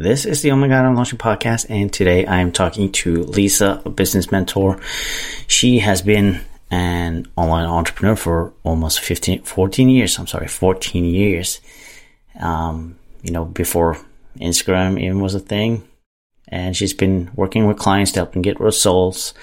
[0.00, 3.24] This is the Oh My God I'm Launching podcast, and today I am talking to
[3.24, 4.80] Lisa, a business mentor.
[5.48, 10.16] She has been an online entrepreneur for almost 15, 14 years.
[10.16, 11.60] I'm sorry, 14 years.
[12.38, 13.98] Um, you know, before
[14.36, 15.82] Instagram even was a thing.
[16.46, 19.34] And she's been working with clients to help them get results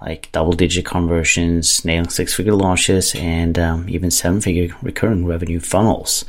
[0.00, 5.60] like double digit conversions, nailing six figure launches, and um, even seven figure recurring revenue
[5.60, 6.24] funnels.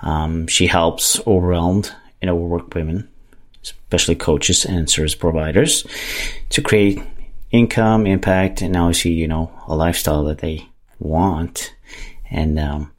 [0.00, 3.08] Um, she helps overwhelmed and overworked women,
[3.62, 5.86] especially coaches and service providers,
[6.48, 7.02] to create
[7.50, 10.66] income, impact, and obviously, you know, a lifestyle that they
[10.98, 11.74] want
[12.30, 12.90] and um,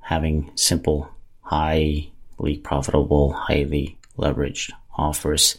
[0.00, 1.08] having simple,
[1.40, 2.12] highly
[2.62, 5.56] profitable, highly leveraged offers.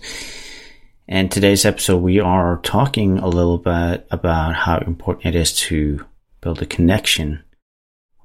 [1.08, 6.06] And today's episode, we are talking a little bit about how important it is to
[6.42, 7.44] build a connection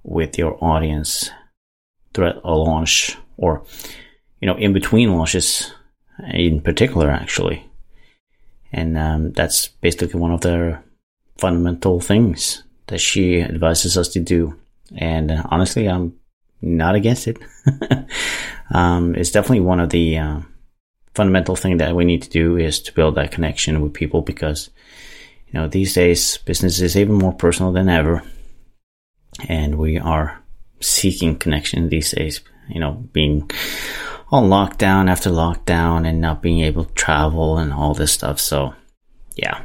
[0.03, 1.31] with your audience
[2.13, 3.65] throughout a launch or
[4.43, 5.73] you know, in between launches
[6.35, 7.65] in particular, actually.
[8.73, 10.83] And um, that's basically one of the
[11.39, 14.59] fundamental things that she advises us to do.
[14.97, 16.15] And uh, honestly, I'm
[16.61, 17.39] not against it.
[18.75, 20.41] um, it's definitely one of the uh,
[21.15, 24.71] fundamental thing that we need to do is to build that connection with people because,
[25.47, 28.25] you know, these days business is even more personal than ever.
[29.49, 30.43] And we are
[30.81, 33.49] seeking connection these days, you know, being
[34.33, 38.41] on lockdown after lockdown and not being able to travel and all this stuff.
[38.41, 38.75] So,
[39.37, 39.63] yeah.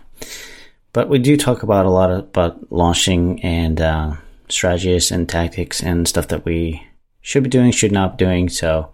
[0.92, 4.16] But we do talk about a lot of, about launching and uh,
[4.50, 6.86] strategies and tactics and stuff that we
[7.22, 8.50] should be doing, should not be doing.
[8.50, 8.92] So,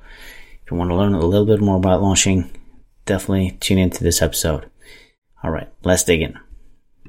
[0.63, 2.51] if you want to learn a little bit more about launching,
[3.05, 4.69] definitely tune into this episode.
[5.43, 6.39] All right, let's dig in.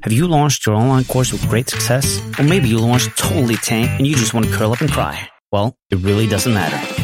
[0.02, 2.20] Have you launched your online course with great success?
[2.38, 5.28] Or maybe you launched totally tank and you just want to curl up and cry?
[5.52, 7.03] Well, it really doesn't matter.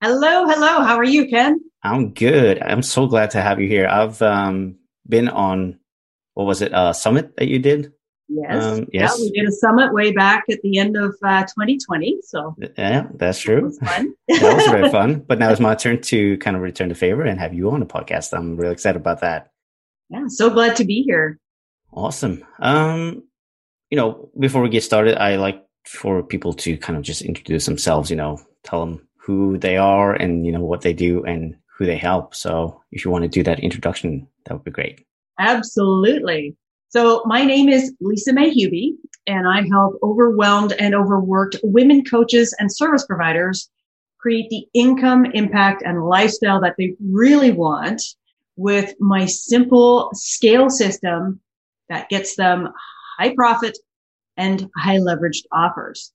[0.00, 0.84] Hello, hello.
[0.84, 1.60] How are you, Ken?
[1.82, 2.62] I'm good.
[2.62, 3.88] I'm so glad to have you here.
[3.88, 4.76] I've um,
[5.08, 5.80] been on
[6.34, 7.92] what was it, a summit that you did?
[8.28, 8.62] Yes.
[8.62, 9.16] Um, yes.
[9.18, 12.18] Yeah, we did a summit way back at the end of uh, 2020.
[12.22, 13.64] So yeah, that's true.
[13.64, 14.14] Was fun.
[14.28, 15.20] that was very fun.
[15.26, 17.80] But now it's my turn to kind of return the favor and have you on
[17.80, 18.32] the podcast.
[18.38, 19.50] I'm really excited about that.
[20.10, 21.40] Yeah, so glad to be here.
[21.92, 22.44] Awesome.
[22.60, 23.24] Um,
[23.90, 27.66] you know, before we get started, I like for people to kind of just introduce
[27.66, 28.10] themselves.
[28.10, 31.84] You know, tell them who they are and you know what they do and who
[31.84, 32.34] they help.
[32.34, 35.04] So if you want to do that introduction, that would be great.
[35.38, 36.56] Absolutely.
[36.88, 38.92] So my name is Lisa-May Huby,
[39.26, 43.68] and I help overwhelmed and overworked women coaches and service providers
[44.16, 48.00] create the income, impact, and lifestyle that they really want
[48.56, 51.38] with my simple scale system
[51.90, 52.70] that gets them
[53.18, 53.76] high profit
[54.38, 56.14] and high leveraged offers.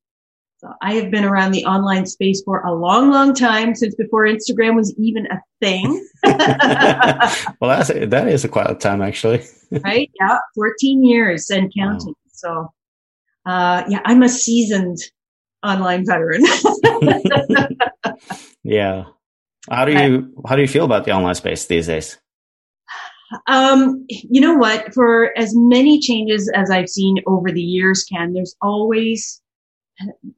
[0.63, 4.25] So I have been around the online space for a long, long time since before
[4.25, 6.07] Instagram was even a thing.
[6.23, 6.39] well,
[7.59, 9.43] that's that is a quite a time actually.
[9.83, 10.09] right?
[10.21, 12.15] Yeah, fourteen years and counting.
[12.15, 12.31] Wow.
[12.31, 12.71] So,
[13.45, 14.99] uh, yeah, I'm a seasoned
[15.63, 16.45] online veteran.
[18.63, 19.03] yeah.
[19.69, 22.17] How do you how do you feel about the online space these days?
[23.47, 24.93] Um, you know what?
[24.93, 29.41] For as many changes as I've seen over the years, Ken, there's always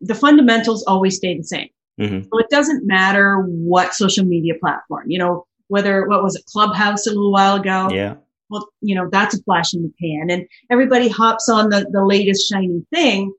[0.02, 1.70] the fundamentals always stay the same.
[2.00, 2.24] Mm-hmm.
[2.24, 7.08] So it doesn't matter what social media platform, you know, whether, what was it, Clubhouse
[7.08, 7.90] a little while ago?
[7.92, 8.16] Yeah.
[8.50, 12.06] Well, you know, that's a flash in the pan and everybody hops on the, the
[12.06, 13.34] latest shiny thing,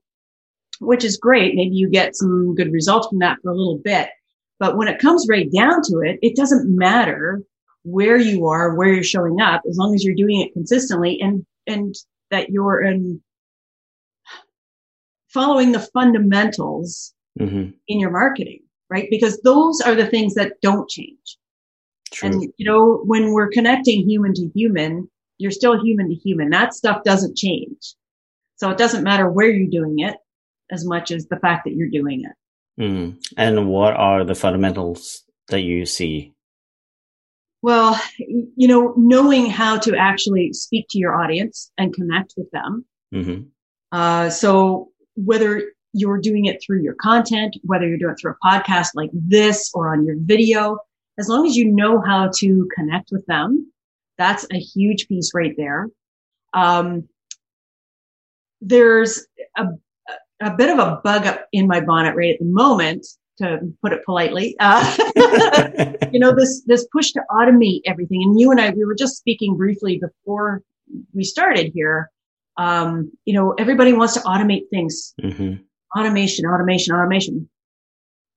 [0.80, 1.54] which is great.
[1.54, 4.08] Maybe you get some good results from that for a little bit.
[4.58, 7.42] But when it comes right down to it, it doesn't matter
[7.84, 11.46] where you are, where you're showing up, as long as you're doing it consistently and,
[11.66, 11.94] and
[12.30, 13.22] that you're in
[15.36, 17.70] following the fundamentals mm-hmm.
[17.88, 19.08] in your marketing, right?
[19.10, 21.26] Because those are the things that don't change.
[22.10, 22.30] True.
[22.30, 26.48] And, you know, when we're connecting human to human, you're still human to human.
[26.48, 27.94] That stuff doesn't change.
[28.56, 30.16] So it doesn't matter where you're doing it
[30.70, 32.82] as much as the fact that you're doing it.
[32.82, 33.18] Mm.
[33.36, 36.32] And what are the fundamentals that you see?
[37.60, 42.86] Well, you know, knowing how to actually speak to your audience and connect with them.
[43.14, 43.42] Mm-hmm.
[43.92, 48.46] Uh, so whether you're doing it through your content, whether you're doing it through a
[48.46, 50.78] podcast like this or on your video,
[51.18, 53.72] as long as you know how to connect with them,
[54.18, 55.88] that's a huge piece right there.
[56.52, 57.08] Um,
[58.60, 59.26] there's
[59.56, 59.66] a,
[60.40, 63.06] a bit of a bug up in my bonnet right at the moment,
[63.38, 64.56] to put it politely.
[64.58, 64.96] Uh,
[66.12, 68.22] you know, this, this push to automate everything.
[68.22, 70.62] And you and I, we were just speaking briefly before
[71.12, 72.10] we started here.
[72.58, 75.14] Um, you know, everybody wants to automate things.
[75.22, 75.54] Mm-hmm.
[75.98, 77.48] Automation, automation, automation.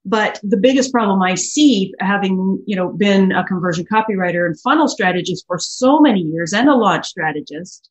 [0.06, 4.88] But the biggest problem I see having, you know, been a conversion copywriter and funnel
[4.88, 7.90] strategist for so many years and a launch strategist,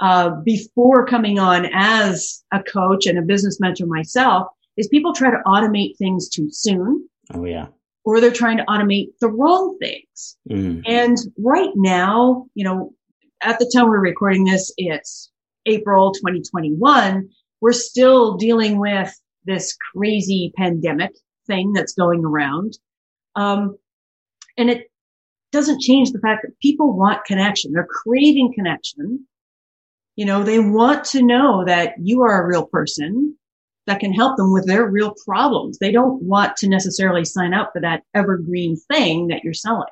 [0.00, 5.30] uh, before coming on as a coach and a business mentor myself is people try
[5.30, 7.08] to automate things too soon.
[7.34, 7.66] Oh yeah.
[8.04, 10.38] Or they're trying to automate the wrong things.
[10.50, 10.82] Mm.
[10.86, 12.94] And right now, you know,
[13.42, 15.30] at the time we're recording this, it's
[15.70, 17.28] April 2021.
[17.60, 19.12] We're still dealing with
[19.44, 21.12] this crazy pandemic
[21.46, 22.78] thing that's going around.
[23.36, 23.76] Um,
[24.56, 24.90] and it
[25.52, 27.72] doesn't change the fact that people want connection.
[27.72, 29.26] They're craving connection.
[30.16, 33.36] You know, they want to know that you are a real person
[33.86, 35.78] that can help them with their real problems.
[35.78, 39.88] They don't want to necessarily sign up for that evergreen thing that you're selling.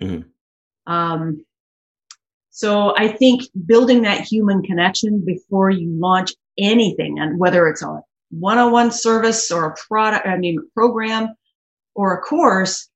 [0.00, 0.92] Mm-hmm.
[0.92, 1.44] Um,
[2.54, 8.00] so I think building that human connection before you launch anything and whether it's a
[8.28, 11.34] one-on-one service or a product, I mean, program
[11.94, 12.90] or a course,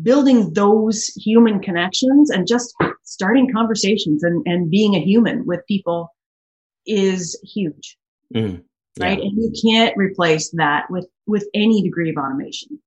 [0.00, 2.72] building those human connections and just
[3.02, 6.14] starting conversations and, and being a human with people
[6.86, 7.98] is huge.
[8.32, 8.62] Mm,
[8.96, 9.04] yeah.
[9.04, 9.18] Right.
[9.18, 12.78] And you can't replace that with, with any degree of automation.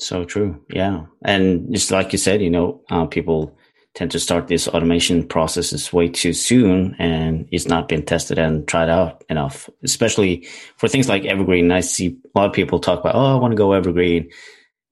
[0.00, 0.64] So true.
[0.72, 1.06] Yeah.
[1.24, 3.57] And just like you said, you know, uh, people
[3.98, 8.68] tend to start this automation processes way too soon and it's not been tested and
[8.68, 10.46] tried out enough, especially
[10.76, 11.72] for things like evergreen.
[11.72, 14.30] I see a lot of people talk about, oh, I want to go evergreen.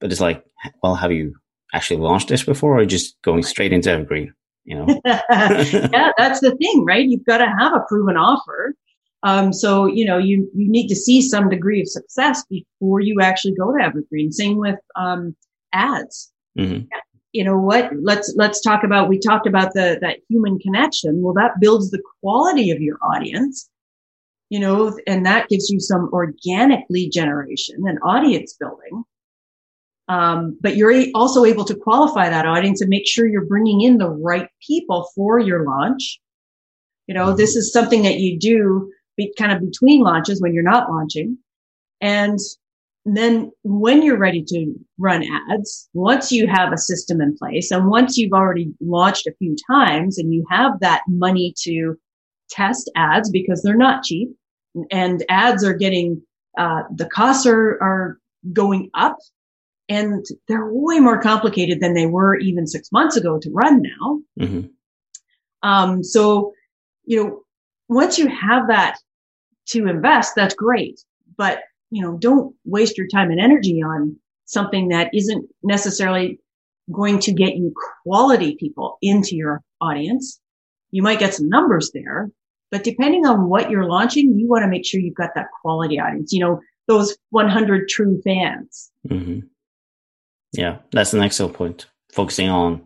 [0.01, 0.45] But it's like,
[0.83, 1.37] well, have you
[1.73, 4.35] actually launched this before or just going straight into evergreen?
[4.65, 5.01] You know?
[5.05, 7.07] yeah, that's the thing, right?
[7.07, 8.75] You've got to have a proven offer.
[9.23, 13.21] Um, so, you know, you, you need to see some degree of success before you
[13.23, 14.33] actually go to evergreen.
[14.33, 15.37] Same with, um,
[15.73, 16.33] ads.
[16.59, 16.87] Mm-hmm
[17.37, 21.21] you know what let's let's talk about we talked about the that human connection.
[21.23, 23.69] Well that builds the quality of your audience
[24.49, 29.05] you know and that gives you some organic lead generation and audience building.
[30.09, 33.99] Um, but you're also able to qualify that audience and make sure you're bringing in
[33.99, 36.21] the right people for your launch.
[37.07, 40.63] You know this is something that you do be, kind of between launches when you're
[40.63, 41.39] not launching.
[42.01, 42.39] And
[43.15, 47.89] then when you're ready to run ads, once you have a system in place and
[47.89, 51.95] once you've already launched a few times and you have that money to
[52.51, 54.29] test ads because they're not cheap
[54.91, 56.21] and ads are getting,
[56.59, 58.19] uh, the costs are, are
[58.53, 59.17] going up
[59.89, 64.21] and they're way more complicated than they were even six months ago to run now.
[64.41, 64.67] Mm-hmm.
[65.63, 66.53] Um, so,
[67.05, 67.41] you know,
[67.89, 68.97] once you have that
[69.69, 71.01] to invest, that's great.
[71.37, 76.39] But you know, don't waste your time and energy on something that isn't necessarily
[76.93, 77.73] going to get you
[78.05, 80.41] quality people into your audience.
[80.91, 82.31] You might get some numbers there,
[82.71, 85.99] but depending on what you're launching, you want to make sure you've got that quality
[85.99, 88.91] audience, you know, those 100 true fans.
[89.09, 89.41] Mm-hmm.
[90.53, 91.87] Yeah, that's an excellent point.
[92.13, 92.83] Focusing on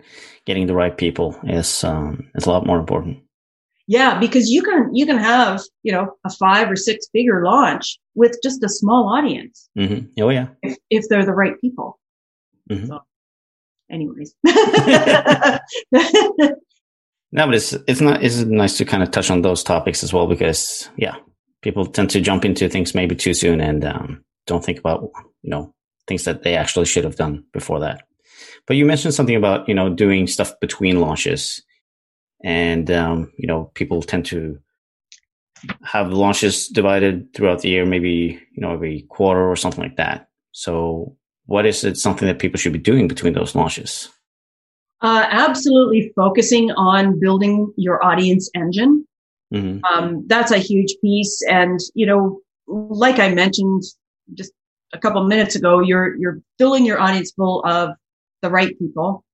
[0.46, 3.22] getting the right people is, um, is a lot more important.
[3.90, 7.98] Yeah, because you can you can have you know a five or six figure launch
[8.14, 9.68] with just a small audience.
[9.76, 10.22] Mm-hmm.
[10.22, 11.98] Oh yeah, if, if, they're the right people.
[12.70, 12.86] Mm-hmm.
[12.86, 13.00] So,
[13.90, 14.32] anyways.
[17.32, 20.12] no, but it's it's not it's nice to kind of touch on those topics as
[20.12, 21.16] well because yeah,
[21.60, 25.10] people tend to jump into things maybe too soon and um, don't think about
[25.42, 25.74] you know
[26.06, 28.04] things that they actually should have done before that.
[28.68, 31.60] But you mentioned something about you know doing stuff between launches
[32.42, 34.58] and um, you know people tend to
[35.82, 40.28] have launches divided throughout the year, maybe you know every quarter or something like that.
[40.52, 41.16] So,
[41.46, 44.08] what is it something that people should be doing between those launches?
[45.02, 49.06] Uh, absolutely focusing on building your audience engine.
[49.52, 49.84] Mm-hmm.
[49.84, 53.82] Um, that's a huge piece, and you know, like I mentioned
[54.34, 54.52] just
[54.92, 57.90] a couple minutes ago, you're you're filling your audience full of
[58.42, 59.24] the right people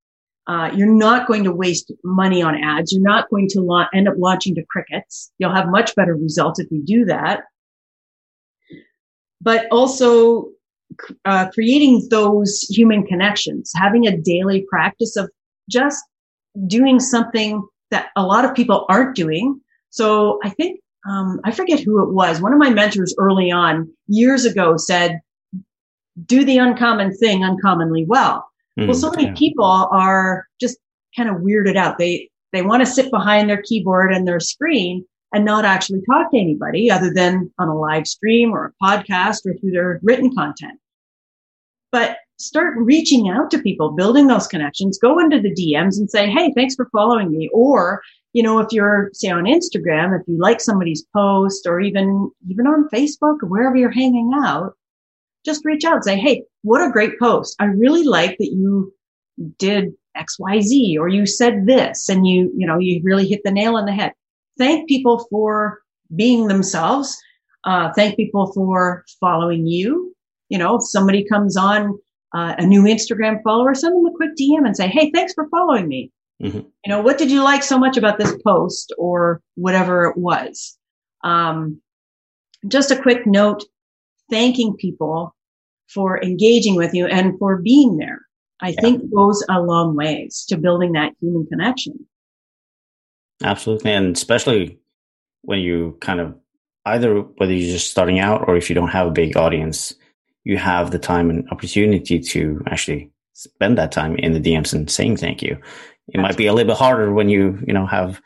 [0.46, 2.92] Uh, you're not going to waste money on ads.
[2.92, 5.32] You're not going to la- end up launching to crickets.
[5.38, 7.42] You'll have much better results if you do that.
[9.40, 10.48] But also
[11.24, 15.30] uh, creating those human connections, having a daily practice of
[15.68, 16.02] just
[16.66, 19.60] doing something that a lot of people aren't doing.
[19.90, 22.40] So I think um, I forget who it was.
[22.40, 25.20] One of my mentors early on years ago said,
[26.24, 28.46] "Do the uncommon thing uncommonly well."
[28.78, 29.34] Mm, well, so many yeah.
[29.34, 30.78] people are just
[31.16, 31.98] kind of weirded out.
[31.98, 36.30] They they want to sit behind their keyboard and their screen and not actually talk
[36.30, 40.34] to anybody other than on a live stream or a podcast or through their written
[40.34, 40.78] content.
[41.92, 46.30] But start reaching out to people, building those connections, go into the DMs and say,
[46.30, 47.48] Hey, thanks for following me.
[47.52, 48.02] Or,
[48.32, 52.66] you know, if you're say on Instagram, if you like somebody's post or even, even
[52.66, 54.74] on Facebook or wherever you're hanging out,
[55.46, 57.56] just reach out and say, Hey, what a great post.
[57.58, 58.92] I really like that you
[59.58, 63.76] did XYZ or you said this and you, you know, you really hit the nail
[63.76, 64.12] on the head.
[64.58, 65.78] Thank people for
[66.14, 67.16] being themselves.
[67.64, 70.14] Uh, thank people for following you.
[70.48, 71.98] You know, if somebody comes on
[72.34, 75.48] uh, a new Instagram follower, send them a quick DM and say, Hey, thanks for
[75.48, 76.10] following me.
[76.42, 76.58] Mm-hmm.
[76.58, 80.76] You know, what did you like so much about this post or whatever it was?
[81.24, 81.80] Um,
[82.68, 83.64] just a quick note,
[84.30, 85.35] thanking people
[85.88, 88.20] for engaging with you and for being there.
[88.60, 88.80] I yeah.
[88.80, 92.06] think goes a long ways to building that human connection.
[93.42, 93.92] Absolutely.
[93.92, 94.78] And especially
[95.42, 96.34] when you kind of
[96.86, 99.94] either whether you're just starting out or if you don't have a big audience,
[100.44, 104.90] you have the time and opportunity to actually spend that time in the DMs and
[104.90, 105.52] saying thank you.
[105.52, 106.22] It Absolutely.
[106.22, 108.20] might be a little bit harder when you, you know, have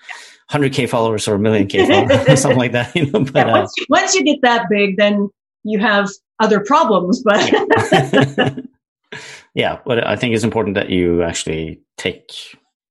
[0.50, 2.94] 100k followers or a million k followers or something like that.
[2.94, 5.28] You know, but, yeah, once, you, once you get that big, then
[5.64, 7.22] you have other problems.
[7.22, 7.52] But
[9.54, 12.32] yeah, but I think it's important that you actually take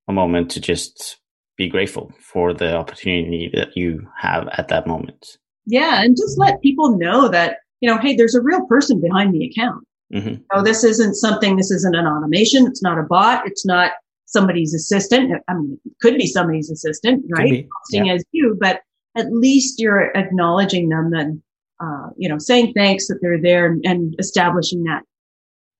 [0.07, 1.17] a moment to just
[1.57, 5.37] be grateful for the opportunity that you have at that moment.
[5.65, 9.33] Yeah, and just let people know that you know, hey, there's a real person behind
[9.33, 9.85] the account.
[10.13, 10.41] Mm-hmm.
[10.53, 12.67] So this isn't something, this isn't an automation.
[12.67, 13.45] It's not a bot.
[13.45, 13.91] It's not
[14.25, 15.31] somebody's assistant.
[15.47, 17.67] I mean, it could be somebody's assistant, right?
[17.91, 18.13] yeah.
[18.13, 18.81] as you, but
[19.17, 21.41] at least you're acknowledging them and,
[21.79, 25.03] uh, you know, saying thanks that they're there and, and establishing that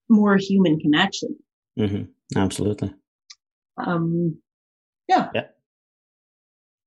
[0.10, 1.36] more human connection.
[1.78, 2.38] Mm-hmm.
[2.38, 2.94] Absolutely.
[3.78, 4.38] Um,
[5.08, 5.30] yeah.
[5.34, 5.48] Yeah.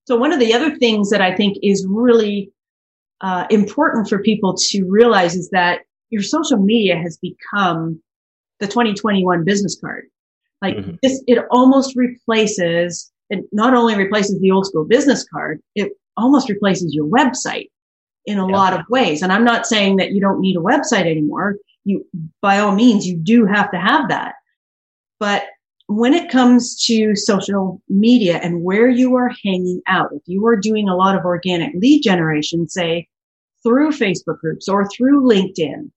[0.07, 2.53] So one of the other things that I think is really
[3.21, 8.01] uh, important for people to realize is that your social media has become
[8.61, 10.07] the 2021 business card.
[10.61, 10.97] Like mm-hmm.
[11.03, 16.49] this, it almost replaces, it not only replaces the old school business card, it almost
[16.49, 17.71] replaces your website
[18.27, 18.57] in a yeah.
[18.57, 19.23] lot of ways.
[19.23, 21.57] And I'm not saying that you don't need a website anymore.
[21.85, 22.07] You,
[22.41, 24.35] by all means, you do have to have that.
[25.19, 25.45] But
[25.87, 30.57] when it comes to social media and where you are hanging out, if you are
[30.57, 33.09] doing a lot of organic lead generation, say
[33.63, 35.91] through Facebook groups or through LinkedIn,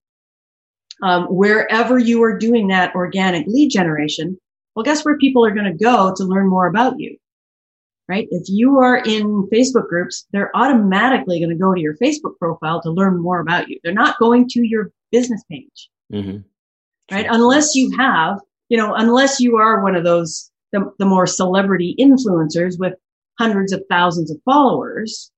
[1.01, 4.39] um, wherever you are doing that organic lead generation,
[4.75, 7.17] well, guess where people are going to go to learn more about you,
[8.07, 8.27] right?
[8.31, 12.81] If you are in Facebook groups, they're automatically going to go to your Facebook profile
[12.81, 13.79] to learn more about you.
[13.83, 16.37] They're not going to your business page, mm-hmm.
[17.11, 17.27] right?
[17.29, 21.95] Unless you have, you know, unless you are one of those, the, the more celebrity
[21.99, 22.93] influencers with
[23.39, 25.31] hundreds of thousands of followers,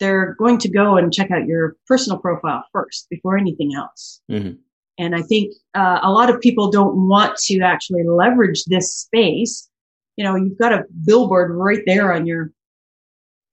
[0.00, 4.20] they're going to go and check out your personal profile first before anything else.
[4.30, 4.54] Mm-hmm.
[4.98, 9.68] And I think uh, a lot of people don't want to actually leverage this space.
[10.16, 12.52] You know, you've got a billboard right there on your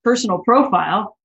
[0.04, 1.18] personal profile.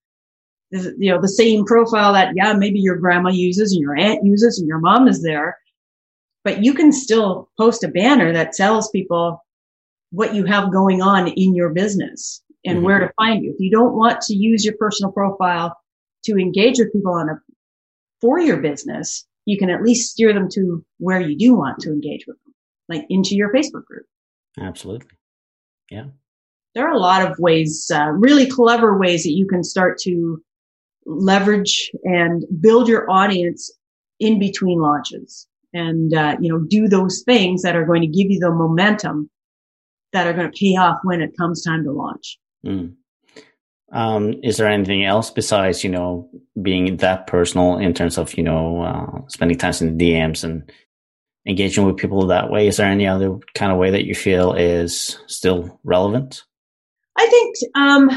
[0.71, 4.59] You know, the same profile that, yeah, maybe your grandma uses and your aunt uses
[4.59, 5.59] and your mom is there.
[6.43, 9.45] But you can still post a banner that tells people
[10.11, 12.87] what you have going on in your business and mm-hmm.
[12.87, 13.53] where to find you.
[13.53, 15.77] If you don't want to use your personal profile
[16.25, 17.35] to engage with people on a
[18.21, 21.91] for your business, you can at least steer them to where you do want to
[21.91, 22.55] engage with them,
[22.89, 24.07] like into your Facebook group.
[24.59, 25.09] Absolutely.
[25.91, 26.07] Yeah.
[26.75, 30.43] There are a lot of ways, uh, really clever ways that you can start to
[31.07, 33.71] leverage and build your audience
[34.19, 38.31] in between launches and, uh, you know, do those things that are going to give
[38.31, 39.31] you the momentum
[40.13, 42.39] that are going to pay off when it comes time to launch.
[42.65, 42.95] Mm.
[43.93, 46.29] Um, is there anything else besides, you know,
[46.61, 50.71] being that personal in terms of, you know, uh, spending time in the DMs and
[51.47, 52.67] engaging with people that way?
[52.67, 56.43] Is there any other kind of way that you feel is still relevant?
[57.17, 58.11] I think um,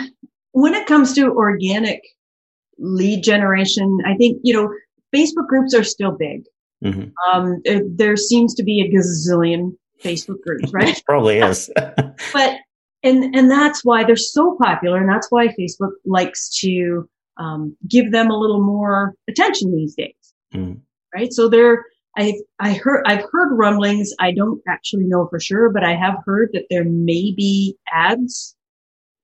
[0.51, 2.01] when it comes to organic
[2.79, 4.69] lead generation, I think, you know,
[5.15, 6.43] Facebook groups are still big.
[6.83, 7.09] Mm-hmm.
[7.31, 7.61] Um,
[7.95, 9.71] there seems to be a gazillion
[10.03, 10.97] Facebook groups, right?
[10.97, 11.69] It probably is.
[12.33, 12.57] but
[13.03, 17.07] and and that's why they're so popular, and that's why Facebook likes to
[17.37, 20.79] um, give them a little more attention these days, mm.
[21.13, 21.31] right?
[21.31, 21.85] So they're
[22.17, 24.11] I've I heard I've heard rumblings.
[24.19, 28.55] I don't actually know for sure, but I have heard that there may be ads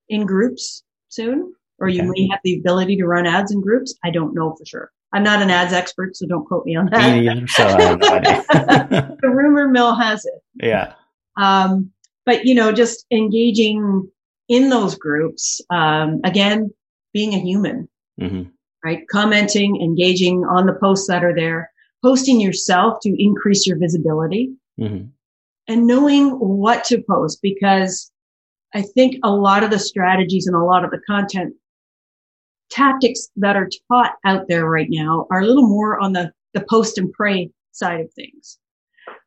[0.10, 1.98] in groups soon, or okay.
[1.98, 3.96] you may have the ability to run ads in groups.
[4.04, 4.92] I don't know for sure.
[5.12, 7.16] I'm not an ads expert, so don't quote me on that.
[7.16, 10.42] Me so the rumor mill has it.
[10.62, 10.94] Yeah.
[11.36, 11.92] Um,
[12.26, 14.08] but you know, just engaging
[14.50, 16.72] in those groups, um, again,
[17.12, 17.88] being a human,
[18.20, 18.44] mm-hmm.
[18.84, 19.08] right?
[19.12, 21.72] Commenting, engaging on the posts that are there,
[22.04, 25.06] posting yourself to increase your visibility mm-hmm.
[25.68, 28.12] and knowing what to post because
[28.74, 31.54] I think a lot of the strategies and a lot of the content
[32.70, 36.66] tactics that are taught out there right now are a little more on the, the
[36.70, 38.58] post and pray side of things.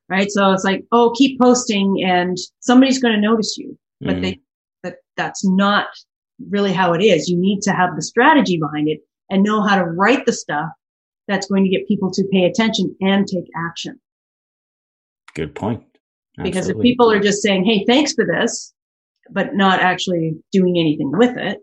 [0.09, 0.31] Right.
[0.31, 4.23] So it's like, oh, keep posting and somebody's going to notice you, but mm.
[4.23, 4.41] they,
[4.83, 5.87] that that's not
[6.49, 7.29] really how it is.
[7.29, 10.69] You need to have the strategy behind it and know how to write the stuff
[11.29, 14.01] that's going to get people to pay attention and take action.
[15.35, 15.83] Good point.
[16.39, 16.51] Absolutely.
[16.51, 18.73] Because if people are just saying, Hey, thanks for this,
[19.31, 21.59] but not actually doing anything with it,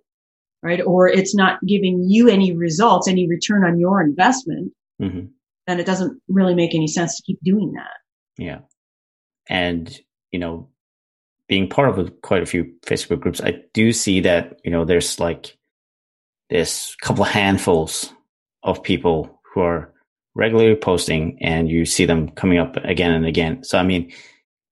[0.62, 0.82] right?
[0.82, 5.28] Or it's not giving you any results, any return on your investment, mm-hmm.
[5.68, 8.44] then it doesn't really make any sense to keep doing that.
[8.44, 8.60] Yeah.
[9.48, 9.98] And,
[10.32, 10.70] you know,
[11.48, 14.86] being part of a, quite a few Facebook groups, I do see that, you know,
[14.86, 15.56] there's like
[16.50, 18.12] this couple of handfuls
[18.64, 19.94] of people who are
[20.36, 23.64] regularly posting and you see them coming up again and again.
[23.64, 24.12] So, I mean,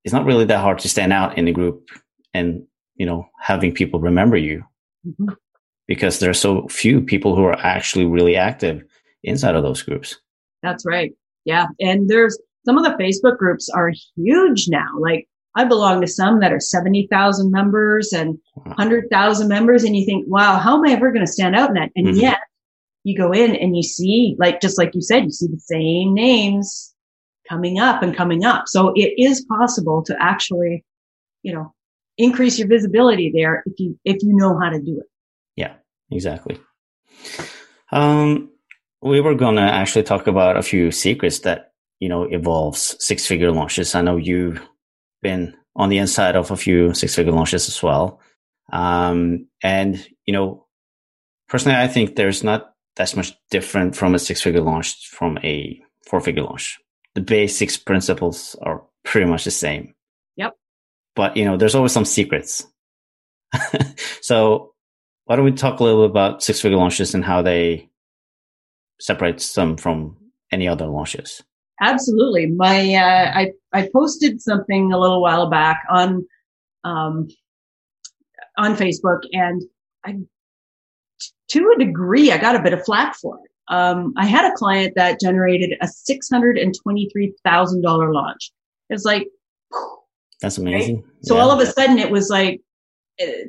[0.03, 1.89] it's not really that hard to stand out in the group
[2.33, 4.63] and, you know, having people remember you.
[5.05, 5.33] Mm-hmm
[5.91, 8.81] because there are so few people who are actually really active
[9.23, 10.17] inside of those groups.
[10.63, 11.11] That's right.
[11.43, 11.65] Yeah.
[11.81, 14.87] And there's some of the Facebook groups are huge now.
[14.97, 19.83] Like I belong to some that are 70,000 members and 100,000 members.
[19.83, 21.89] And you think, wow, how am I ever going to stand out in that?
[21.97, 22.19] And mm-hmm.
[22.19, 22.39] yet
[23.03, 26.13] you go in and you see, like, just like you said, you see the same
[26.13, 26.93] names
[27.49, 28.67] coming up and coming up.
[28.67, 30.85] So it is possible to actually,
[31.43, 31.73] you know,
[32.17, 35.07] increase your visibility there if you, if you know how to do it.
[35.55, 35.73] Yeah,
[36.11, 36.59] exactly.
[37.91, 38.49] Um,
[39.01, 43.51] we were gonna actually talk about a few secrets that you know involves six figure
[43.51, 43.95] launches.
[43.95, 44.61] I know you've
[45.21, 48.19] been on the inside of a few six figure launches as well.
[48.71, 50.67] Um, and you know,
[51.49, 55.81] personally, I think there's not that much different from a six figure launch from a
[56.07, 56.77] four figure launch.
[57.15, 59.93] The basics principles are pretty much the same.
[60.35, 60.55] Yep.
[61.15, 62.65] But you know, there's always some secrets.
[64.21, 64.73] so
[65.25, 67.89] why don't we talk a little bit about six figure launches and how they
[68.99, 70.17] separate them from
[70.51, 71.41] any other launches?
[71.81, 72.45] Absolutely.
[72.47, 76.25] My uh, I I posted something a little while back on
[76.83, 77.27] um,
[78.57, 79.63] on Facebook, and
[80.05, 80.17] I
[81.51, 83.51] to a degree I got a bit of flack for it.
[83.73, 88.11] Um, I had a client that generated a six hundred and twenty three thousand dollar
[88.11, 88.51] launch.
[88.89, 89.27] It's like
[90.41, 90.97] that's amazing.
[90.97, 91.05] Right?
[91.23, 91.41] So yeah.
[91.41, 92.61] all of a sudden it was like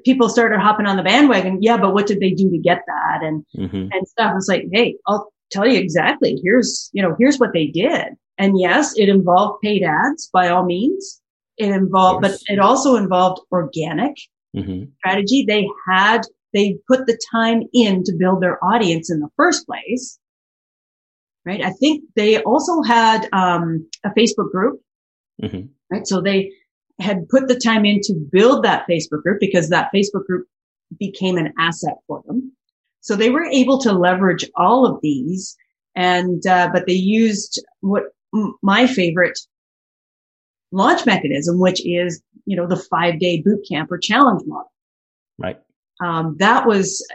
[0.05, 1.63] people started hopping on the bandwagon.
[1.63, 3.21] Yeah, but what did they do to get that?
[3.23, 3.89] And, mm-hmm.
[3.93, 4.35] and stuff.
[4.37, 6.41] It's like, Hey, I'll tell you exactly.
[6.43, 8.09] Here's, you know, here's what they did.
[8.39, 11.21] And yes, it involved paid ads by all means.
[11.59, 14.17] It involved, but it also involved organic
[14.57, 14.85] mm-hmm.
[14.99, 15.45] strategy.
[15.47, 20.19] They had, they put the time in to build their audience in the first place.
[21.45, 21.63] Right.
[21.63, 24.81] I think they also had, um, a Facebook group.
[25.43, 25.67] Mm-hmm.
[25.91, 26.07] Right.
[26.07, 26.53] So they,
[27.01, 30.47] had put the time in to build that Facebook group because that Facebook group
[30.99, 32.53] became an asset for them.
[33.01, 35.57] So they were able to leverage all of these
[35.95, 39.39] and, uh, but they used what m- my favorite
[40.71, 44.73] launch mechanism, which is, you know, the five day boot camp or challenge model.
[45.39, 45.59] Right.
[46.03, 47.07] Um, that was,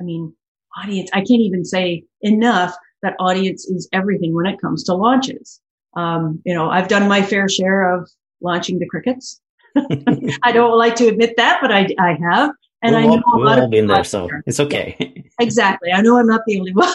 [0.00, 0.34] I mean,
[0.76, 5.60] audience, I can't even say enough that audience is everything when it comes to launches.
[5.96, 9.40] Um, you know, I've done my fair share of launching the crickets.
[10.42, 12.50] I don't like to admit that, but I, I have.
[12.82, 14.42] And we'll I know all, a lot of been there, so there.
[14.46, 15.24] it's okay.
[15.40, 15.90] Exactly.
[15.90, 16.94] I know I'm not the only one.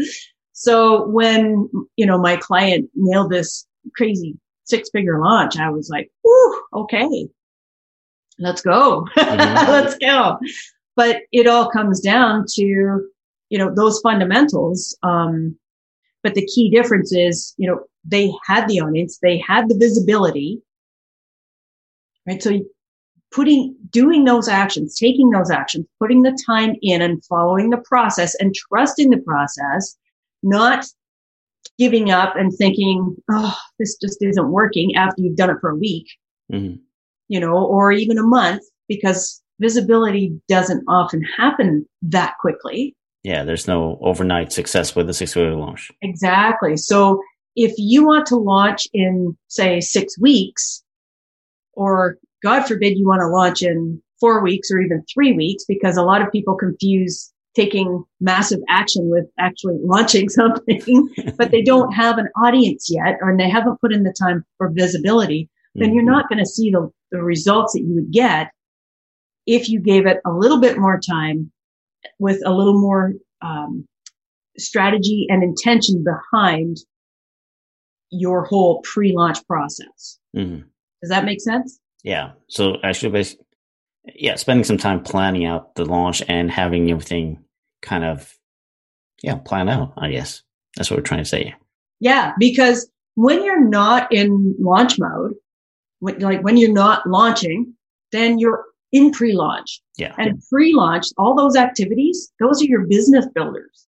[0.52, 6.12] so when, you know, my client nailed this crazy six figure launch, I was like,
[6.22, 7.26] Whew, okay,
[8.38, 9.06] let's go.
[9.16, 9.70] Mm-hmm.
[9.70, 10.38] let's go.
[10.96, 14.96] But it all comes down to, you know, those fundamentals.
[15.02, 15.56] Um,
[16.22, 20.60] but the key difference is, you know, they had the audience, they had the visibility,
[22.26, 22.42] right?
[22.42, 22.60] So
[23.32, 28.34] putting, doing those actions, taking those actions, putting the time in and following the process
[28.36, 29.96] and trusting the process,
[30.42, 30.86] not
[31.78, 35.76] giving up and thinking, oh, this just isn't working after you've done it for a
[35.76, 36.06] week,
[36.52, 36.76] mm-hmm.
[37.34, 42.94] You know, or even a month because visibility doesn't often happen that quickly.
[43.24, 45.90] Yeah, there's no overnight success with a six figure launch.
[46.00, 46.76] Exactly.
[46.76, 47.20] So
[47.56, 50.84] if you want to launch in, say, six weeks,
[51.72, 55.96] or God forbid you want to launch in four weeks or even three weeks, because
[55.96, 61.92] a lot of people confuse taking massive action with actually launching something, but they don't
[61.96, 65.96] have an audience yet, or they haven't put in the time for visibility, then mm-hmm.
[65.96, 68.50] you're not going to see the, the results that you would get
[69.46, 71.50] if you gave it a little bit more time
[72.18, 73.86] with a little more um,
[74.58, 76.78] strategy and intention behind
[78.10, 80.18] your whole pre-launch process.
[80.36, 80.62] Mm-hmm.
[81.02, 81.80] Does that make sense?
[82.02, 82.32] Yeah.
[82.48, 83.44] So actually, basically,
[84.14, 87.42] yeah, spending some time planning out the launch and having everything
[87.82, 88.32] kind of,
[89.22, 89.94] yeah, plan out.
[89.96, 90.42] I guess
[90.76, 91.54] that's what we're trying to say.
[92.00, 95.34] Yeah, because when you're not in launch mode,
[96.04, 97.72] when, like when you're not launching,
[98.12, 99.80] then you're in pre-launch.
[99.96, 100.14] Yeah.
[100.18, 103.86] And pre-launch, all those activities, those are your business builders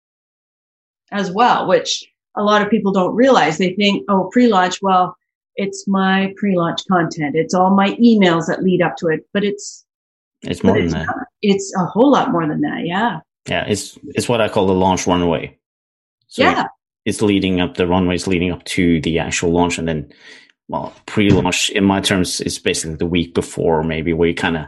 [1.11, 2.05] as well, which
[2.37, 3.57] a lot of people don't realize.
[3.57, 5.17] They think, oh, pre-launch, well,
[5.57, 7.35] it's my pre-launch content.
[7.35, 9.85] It's all my emails that lead up to it, but it's
[10.43, 11.07] it's more than it's that.
[11.07, 11.17] Not.
[11.41, 12.83] It's a whole lot more than that.
[12.85, 13.21] Yeah.
[13.49, 13.65] Yeah.
[13.67, 15.59] It's it's what I call the launch runway.
[16.29, 16.67] So yeah.
[17.05, 20.13] It's leading up the runways leading up to the actual launch, and then
[20.69, 24.67] well, pre-launch in my terms is basically the week before, maybe where you kind of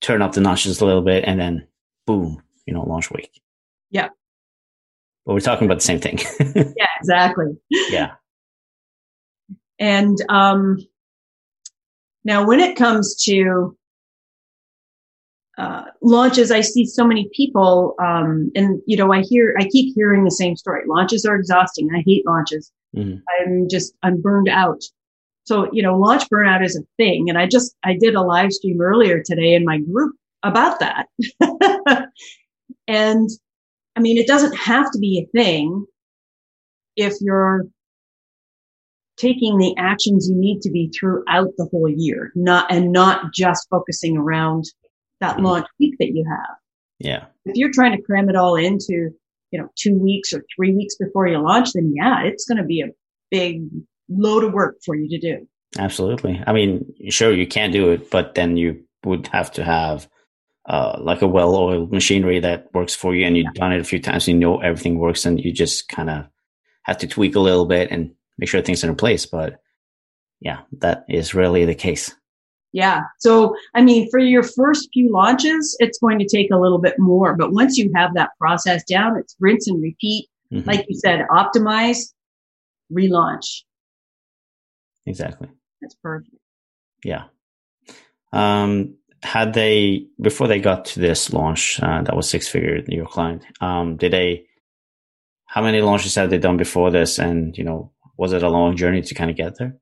[0.00, 1.66] turn up the notches a little bit, and then
[2.06, 3.40] boom, you know, launch week.
[3.90, 4.08] Yeah.
[5.26, 6.18] But we're talking about the same thing.
[6.76, 7.46] yeah, exactly.
[7.70, 8.12] Yeah.
[9.78, 10.78] And um,
[12.24, 13.76] now, when it comes to
[15.58, 19.94] uh, launches, I see so many people, um, and you know, I hear, I keep
[19.94, 20.82] hearing the same story.
[20.86, 21.88] Launches are exhausting.
[21.94, 22.72] I hate launches.
[22.96, 23.18] Mm-hmm.
[23.40, 24.82] I'm just, I'm burned out.
[25.44, 27.28] So, you know, launch burnout is a thing.
[27.28, 31.06] And I just, I did a live stream earlier today in my group about that.
[32.88, 33.28] and
[33.96, 35.84] I mean, it doesn't have to be a thing
[36.96, 37.64] if you're
[39.16, 43.68] taking the actions you need to be throughout the whole year, not, and not just
[43.70, 44.64] focusing around
[45.20, 45.46] that mm-hmm.
[45.46, 46.56] launch week that you have.
[46.98, 47.24] Yeah.
[47.44, 49.10] If you're trying to cram it all into,
[49.50, 52.64] you know, two weeks or three weeks before you launch, then yeah, it's going to
[52.64, 52.90] be a
[53.30, 53.62] big
[54.16, 55.46] load of work for you to do.
[55.78, 56.42] Absolutely.
[56.46, 60.08] I mean, sure, you can do it, but then you would have to have
[60.66, 64.00] uh, like a well-oiled machinery that works for you, and you've done it a few
[64.00, 66.26] times, you know everything works, and you just kind of
[66.82, 69.26] have to tweak a little bit and make sure things are in place.
[69.26, 69.60] But
[70.40, 72.14] yeah, that is really the case.
[72.72, 73.02] Yeah.
[73.18, 76.94] So, I mean, for your first few launches, it's going to take a little bit
[76.98, 77.36] more.
[77.36, 80.28] But once you have that process down, it's rinse and repeat.
[80.52, 80.68] Mm-hmm.
[80.68, 82.12] Like you said, optimize,
[82.92, 83.62] relaunch.
[85.06, 85.48] Exactly.
[85.80, 86.34] That's perfect.
[87.04, 87.24] Yeah.
[88.32, 93.06] Um, had they before they got to this launch uh, that was six figure your
[93.06, 94.44] client um, did they
[95.46, 98.76] how many launches have they done before this and you know was it a long
[98.76, 99.76] journey to kind of get there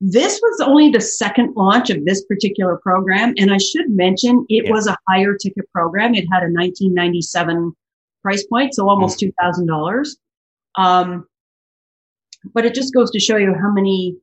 [0.00, 4.64] this was only the second launch of this particular program and i should mention it
[4.64, 4.70] yeah.
[4.70, 7.72] was a higher ticket program it had a 1997
[8.22, 9.30] price point so almost mm.
[9.42, 10.08] $2000
[10.78, 11.26] um,
[12.54, 14.16] but it just goes to show you how many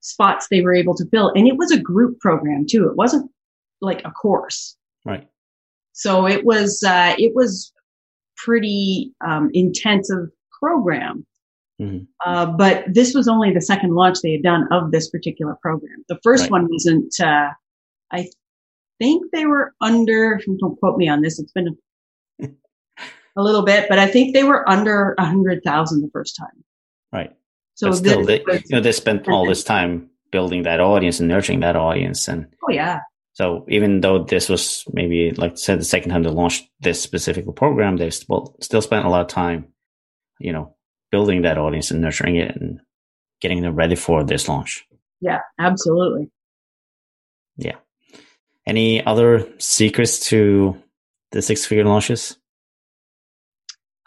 [0.00, 1.32] spots they were able to fill.
[1.34, 2.88] And it was a group program too.
[2.88, 3.30] It wasn't
[3.80, 4.76] like a course.
[5.04, 5.28] Right.
[5.92, 7.72] So it was, uh, it was
[8.36, 10.28] pretty, um, intensive
[10.60, 11.26] program.
[11.80, 12.04] Mm-hmm.
[12.26, 16.04] Uh, but this was only the second launch they had done of this particular program.
[16.08, 16.50] The first right.
[16.50, 17.50] one wasn't, uh,
[18.10, 18.28] I
[18.98, 21.38] think they were under, don't quote me on this.
[21.38, 21.76] It's been
[22.40, 22.46] a,
[23.36, 26.64] a little bit, but I think they were under a hundred thousand the first time.
[27.12, 27.32] Right.
[27.78, 31.60] So still, they, you know, they spent all this time building that audience and nurturing
[31.60, 33.02] that audience, and oh yeah.
[33.34, 37.00] So even though this was maybe, like I said, the second time they launched this
[37.00, 39.68] specific program, they still still spent a lot of time,
[40.40, 40.74] you know,
[41.12, 42.80] building that audience and nurturing it and
[43.40, 44.84] getting them ready for this launch.
[45.20, 46.32] Yeah, absolutely.
[47.58, 47.76] Yeah.
[48.66, 50.76] Any other secrets to
[51.30, 52.36] the six figure launches?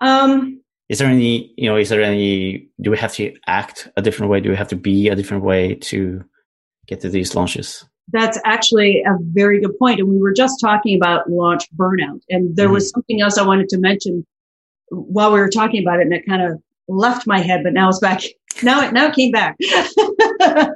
[0.02, 0.61] Um,
[0.92, 4.30] is there any you know is there any do we have to act a different
[4.30, 6.24] way do we have to be a different way to
[6.86, 10.96] get to these launches that's actually a very good point and we were just talking
[10.96, 12.74] about launch burnout and there mm-hmm.
[12.74, 14.26] was something else i wanted to mention
[14.90, 17.88] while we were talking about it and it kind of left my head but now
[17.88, 18.22] it's back
[18.64, 19.56] now it now it came back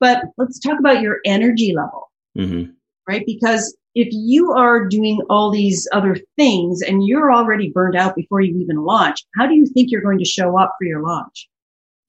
[0.00, 2.70] but let's talk about your energy level mm-hmm.
[3.06, 8.14] right because if you are doing all these other things and you're already burned out
[8.14, 11.02] before you even launch, how do you think you're going to show up for your
[11.02, 11.48] launch?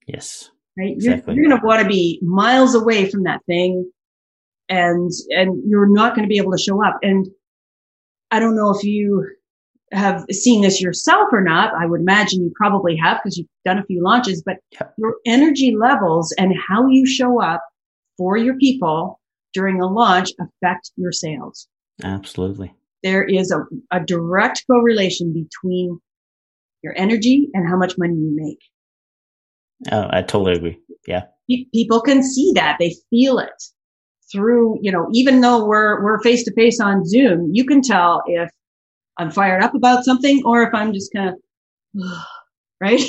[0.05, 0.51] Yes.
[0.77, 0.91] Right.
[0.91, 1.33] Exactly.
[1.33, 3.91] You're, you're going to want to be miles away from that thing
[4.69, 6.99] and, and you're not going to be able to show up.
[7.01, 7.25] And
[8.29, 9.27] I don't know if you
[9.91, 11.73] have seen this yourself or not.
[11.73, 14.93] I would imagine you probably have because you've done a few launches, but yep.
[14.99, 17.63] your energy levels and how you show up
[18.15, 19.19] for your people
[19.53, 21.67] during a launch affect your sales.
[22.03, 22.73] Absolutely.
[23.03, 23.59] There is a,
[23.95, 25.99] a direct correlation between
[26.83, 28.59] your energy and how much money you make.
[29.91, 30.79] Oh, I totally agree.
[31.07, 31.23] Yeah.
[31.73, 32.77] People can see that.
[32.79, 33.51] They feel it
[34.31, 38.23] through, you know, even though we're, we're face to face on Zoom, you can tell
[38.27, 38.49] if
[39.17, 41.35] I'm fired up about something or if I'm just kind of,
[42.81, 43.01] right?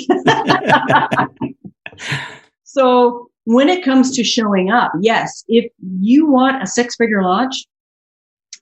[2.63, 7.65] so when it comes to showing up, yes, if you want a six figure launch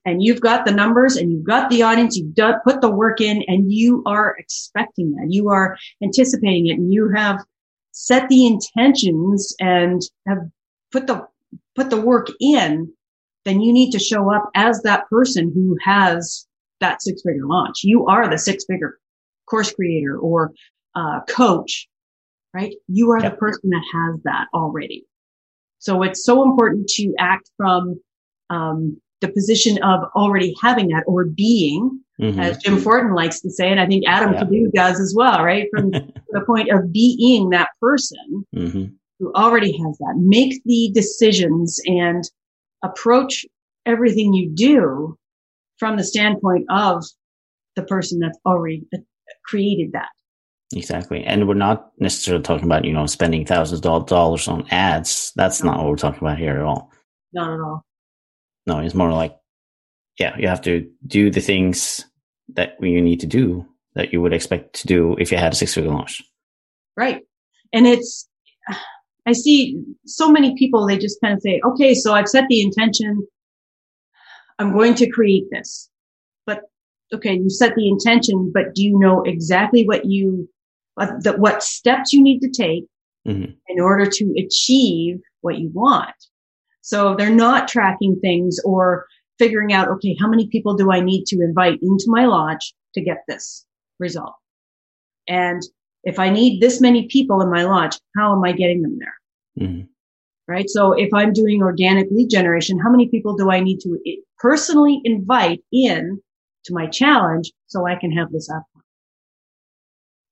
[0.05, 3.21] and you've got the numbers and you've got the audience, you've done, put the work
[3.21, 7.43] in and you are expecting that, you are anticipating it and you have
[7.91, 10.39] set the intentions and have
[10.91, 11.27] put the,
[11.75, 12.91] put the work in,
[13.45, 16.47] then you need to show up as that person who has
[16.79, 17.83] that six figure launch.
[17.83, 18.97] You are the six figure
[19.45, 20.53] course creator or
[20.95, 21.87] uh, coach,
[22.53, 22.73] right?
[22.87, 23.33] You are yep.
[23.33, 25.05] the person that has that already.
[25.79, 27.99] So it's so important to act from
[28.49, 32.39] um, the position of already having that or being, mm-hmm.
[32.39, 34.39] as Jim Fortin likes to say, and I think Adam yeah.
[34.39, 35.67] Cadu does as well, right?
[35.71, 38.85] From the point of being that person mm-hmm.
[39.19, 40.15] who already has that.
[40.17, 42.23] Make the decisions and
[42.83, 43.45] approach
[43.85, 45.17] everything you do
[45.77, 47.03] from the standpoint of
[47.75, 48.85] the person that's already
[49.45, 50.09] created that.
[50.75, 51.23] Exactly.
[51.23, 55.31] And we're not necessarily talking about, you know, spending thousands of dollars on ads.
[55.35, 55.71] That's no.
[55.71, 56.91] not what we're talking about here at all.
[57.33, 57.85] Not at all.
[58.69, 59.35] No, it's more like,
[60.19, 62.05] yeah, you have to do the things
[62.53, 65.55] that you need to do that you would expect to do if you had a
[65.55, 66.21] six figure launch.
[66.95, 67.21] Right.
[67.73, 68.29] And it's,
[69.25, 72.61] I see so many people, they just kind of say, okay, so I've set the
[72.61, 73.25] intention.
[74.59, 75.89] I'm going to create this.
[76.45, 76.61] But
[77.11, 80.47] okay, you set the intention, but do you know exactly what you,
[80.93, 82.85] what, the, what steps you need to take
[83.27, 83.51] mm-hmm.
[83.67, 86.13] in order to achieve what you want?
[86.89, 89.05] So they're not tracking things or
[89.37, 93.01] figuring out, okay, how many people do I need to invite into my launch to
[93.01, 93.65] get this
[93.99, 94.33] result?
[95.27, 95.61] And
[96.03, 99.67] if I need this many people in my launch, how am I getting them there?
[99.67, 99.81] Mm-hmm
[100.49, 100.67] right?
[100.67, 103.97] So if I'm doing organic lead generation, how many people do I need to
[104.39, 106.19] personally invite in
[106.65, 108.83] to my challenge so I can have this outcome?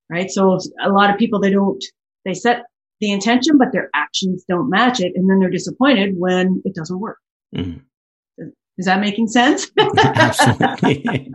[0.10, 0.32] Right.
[0.32, 1.84] So a lot of people, they don't,
[2.26, 2.64] they set
[3.00, 5.14] the intention, but their actions don't match it.
[5.16, 7.18] And then they're disappointed when it doesn't work.
[7.56, 7.80] Mm-hmm.
[8.78, 9.70] Is that making sense?
[9.80, 11.32] Absolutely.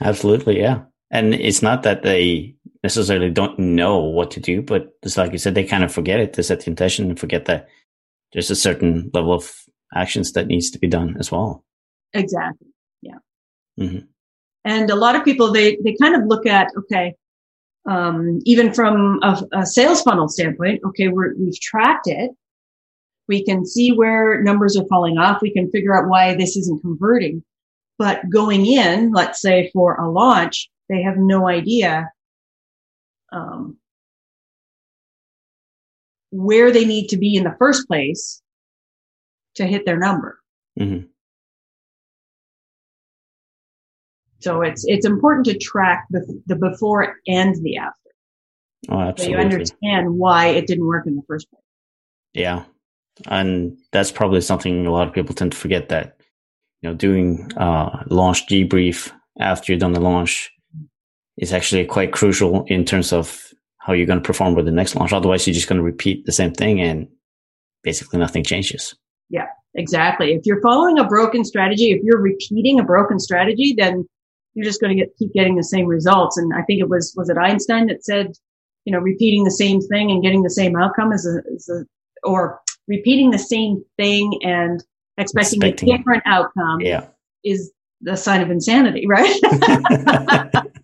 [0.00, 0.60] Absolutely.
[0.60, 0.82] Yeah.
[1.10, 5.38] And it's not that they necessarily don't know what to do, but it's like you
[5.38, 6.32] said, they kind of forget it.
[6.32, 7.68] They set the intention and forget that
[8.32, 9.52] there's a certain level of
[9.94, 11.64] actions that needs to be done as well.
[12.12, 12.68] Exactly.
[13.02, 13.18] Yeah.
[13.78, 14.06] Mm-hmm.
[14.64, 17.14] And a lot of people, they, they kind of look at, okay,
[17.86, 22.32] um, even from a, a, sales funnel standpoint, okay, we've tracked it.
[23.28, 25.42] We can see where numbers are falling off.
[25.42, 27.44] We can figure out why this isn't converting.
[27.98, 32.10] But going in, let's say for a launch, they have no idea
[33.32, 33.78] um,
[36.30, 38.42] where they need to be in the first place
[39.56, 40.38] to hit their number.
[40.78, 41.06] Mm-hmm.
[44.40, 48.10] So it's it's important to track the the before and the after.
[48.88, 49.24] Oh, absolutely.
[49.24, 51.62] So you understand why it didn't work in the first place.
[52.34, 52.64] Yeah,
[53.26, 56.18] and that's probably something a lot of people tend to forget that
[56.82, 60.50] you know doing uh, launch debrief after you've done the launch
[61.38, 64.94] is actually quite crucial in terms of how you're going to perform with the next
[64.96, 65.12] launch.
[65.12, 67.08] Otherwise, you're just going to repeat the same thing and
[67.82, 68.94] basically nothing changes.
[69.28, 70.32] Yeah, exactly.
[70.32, 74.06] If you're following a broken strategy, if you're repeating a broken strategy, then
[74.56, 76.36] you're just going to get, keep getting the same results.
[76.36, 78.32] And I think it was, was it Einstein that said,
[78.84, 81.84] you know, repeating the same thing and getting the same outcome is a, is a
[82.26, 84.82] or repeating the same thing and
[85.18, 87.06] expecting, expecting a different outcome yeah.
[87.44, 89.40] is the sign of insanity, right?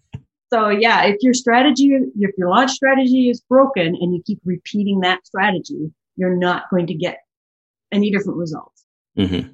[0.53, 5.01] So yeah, if your strategy, if your launch strategy is broken and you keep repeating
[5.01, 7.21] that strategy, you're not going to get
[7.91, 8.85] any different results.
[9.17, 9.49] Mm-hmm.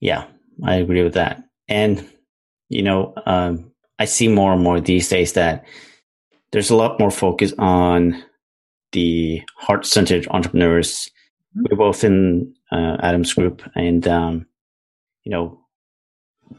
[0.00, 0.24] Yeah,
[0.64, 1.44] I agree with that.
[1.68, 2.04] And,
[2.68, 5.64] you know, um, I see more and more these days that
[6.52, 8.22] there's a lot more focus on
[8.92, 11.10] the heart centered entrepreneurs.
[11.56, 11.66] Mm-hmm.
[11.70, 14.46] We're both in uh, Adam's group and, um,
[15.24, 15.60] you know,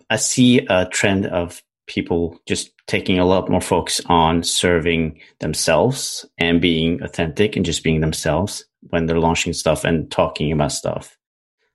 [0.10, 6.26] I see a trend of people just taking a lot more focus on serving themselves
[6.38, 11.17] and being authentic and just being themselves when they're launching stuff and talking about stuff.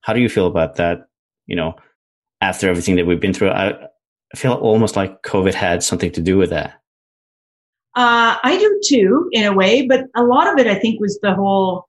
[0.03, 1.09] How do you feel about that?
[1.47, 1.75] You know,
[2.41, 3.89] after everything that we've been through, I,
[4.35, 6.81] I feel almost like COVID had something to do with that.
[7.95, 11.21] Uh, I do too, in a way, but a lot of it, I think, was
[11.23, 11.87] the whole.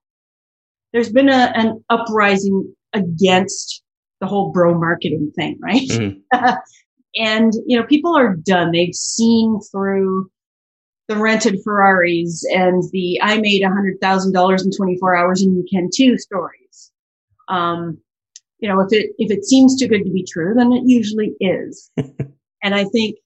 [0.93, 3.81] There's been a, an uprising against
[4.21, 5.89] the whole bro marketing thing, right?
[5.89, 6.49] Mm-hmm.
[7.15, 8.71] and you know, people are done.
[8.71, 10.29] They've seen through
[11.07, 15.55] the rented Ferraris and the I made a hundred thousand dollars in 24 hours and
[15.55, 16.91] you can too stories.
[17.47, 17.97] Um,
[18.59, 21.33] you know, if it if it seems too good to be true, then it usually
[21.39, 21.89] is.
[22.65, 23.17] and I think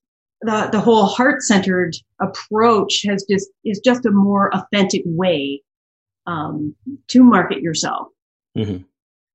[0.42, 5.64] the the whole heart centered approach has just is just a more authentic way
[6.28, 6.76] um,
[7.08, 8.10] to market yourself.
[8.58, 8.84] Mm-hmm.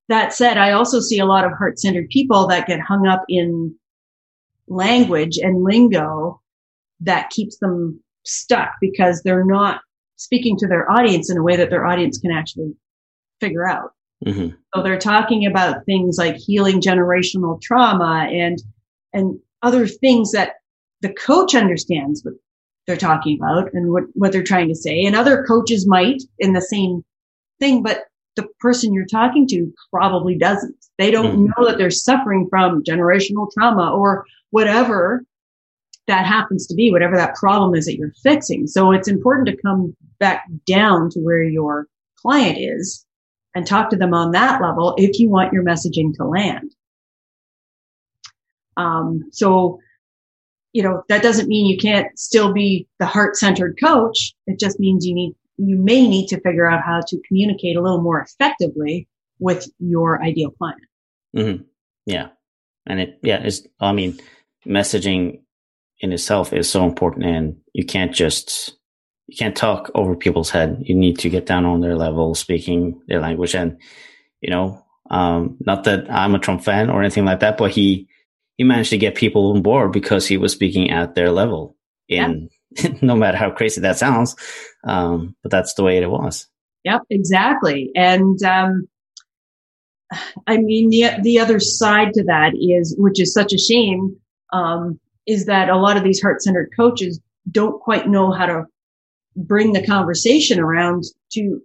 [0.08, 3.24] That said, I also see a lot of heart centered people that get hung up
[3.28, 3.74] in
[4.68, 6.42] language and lingo
[7.00, 9.80] that keeps them stuck because they're not
[10.16, 12.74] speaking to their audience in a way that their audience can actually
[13.40, 13.92] figure out.
[14.24, 14.54] Mm-hmm.
[14.74, 18.58] So they're talking about things like healing generational trauma and
[19.14, 20.54] and other things that
[21.00, 22.34] the coach understands what
[22.86, 25.04] they're talking about and what, what they're trying to say.
[25.04, 27.04] And other coaches might in the same
[27.58, 28.04] thing, but
[28.36, 30.76] the person you're talking to probably doesn't.
[30.98, 31.50] They don't mm-hmm.
[31.56, 35.24] know that they're suffering from generational trauma or whatever
[36.06, 38.66] that happens to be, whatever that problem is that you're fixing.
[38.66, 41.86] So it's important to come back down to where your
[42.18, 43.06] client is
[43.54, 46.74] and talk to them on that level if you want your messaging to land.
[48.76, 49.78] Um, so,
[50.72, 54.34] you know, that doesn't mean you can't still be the heart centered coach.
[54.46, 57.80] It just means you need, you may need to figure out how to communicate a
[57.82, 59.08] little more effectively
[59.38, 60.82] with your ideal client.
[61.36, 61.62] Mm-hmm.
[62.06, 62.28] Yeah.
[62.86, 64.18] And it, yeah, it's, I mean,
[64.66, 65.40] messaging
[66.00, 68.76] in itself is so important and you can't just
[69.26, 70.82] you can't talk over people's head.
[70.84, 73.54] You need to get down on their level, speaking their language.
[73.54, 73.80] And,
[74.40, 78.08] you know, um, not that I'm a Trump fan or anything like that, but he,
[78.56, 81.76] he managed to get people on board because he was speaking at their level
[82.08, 82.90] in yeah.
[83.02, 84.36] no matter how crazy that sounds.
[84.84, 86.46] Um, but that's the way it was.
[86.84, 87.90] Yep, exactly.
[87.96, 88.86] And, um,
[90.46, 94.16] I mean, the, the other side to that is, which is such a shame,
[94.52, 98.64] um, is that a lot of these heart centered coaches don't quite know how to
[99.36, 101.60] bring the conversation around to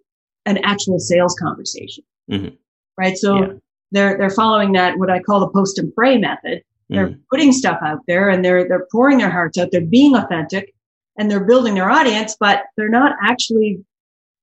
[0.46, 2.04] an actual sales conversation.
[2.32, 2.56] Mm-hmm.
[2.98, 3.18] Right.
[3.18, 3.48] So yeah.
[3.92, 6.64] they're, they're following that, what I call the post and pray method.
[6.90, 7.22] They're mm-hmm.
[7.32, 9.70] putting stuff out there and they're, they're pouring their hearts out.
[9.72, 10.74] They're being authentic
[11.18, 13.84] and they're building their audience, but they're not actually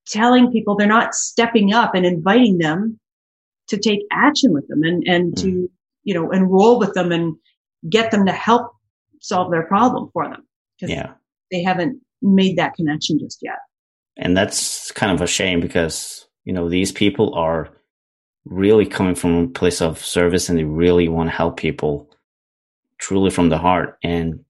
[0.06, 3.00] telling people, they're not stepping up and inviting them
[3.68, 5.44] to take action with them and, and mm-hmm.
[5.44, 5.70] to,
[6.04, 7.34] you know, enroll with them and
[7.90, 8.70] get them to help
[9.20, 10.46] solve their problem for them.
[10.80, 11.14] Yeah.
[11.50, 13.58] They haven't made that connection just yet.
[14.16, 17.68] And that's kind of a shame because, you know, these people are
[18.44, 22.08] really coming from a place of service and they really want to help people
[22.98, 23.98] truly from the heart.
[24.02, 24.44] And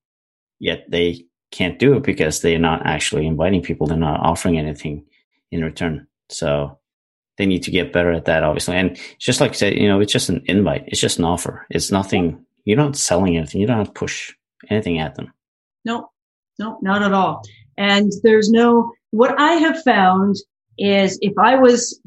[0.58, 3.86] yet they can't do it because they're not actually inviting people.
[3.86, 5.04] They're not offering anything
[5.50, 6.06] in return.
[6.28, 6.78] So
[7.38, 8.76] they need to get better at that, obviously.
[8.76, 10.84] And just like I said, you know, it's just an invite.
[10.86, 11.66] It's just an offer.
[11.70, 12.44] It's nothing.
[12.64, 13.60] You're not selling anything.
[13.60, 14.34] You don't have to push
[14.70, 15.32] anything at them.
[15.84, 16.10] No,
[16.58, 17.42] no, not at all.
[17.76, 20.36] And there's no, what I have found
[20.78, 22.00] is if I was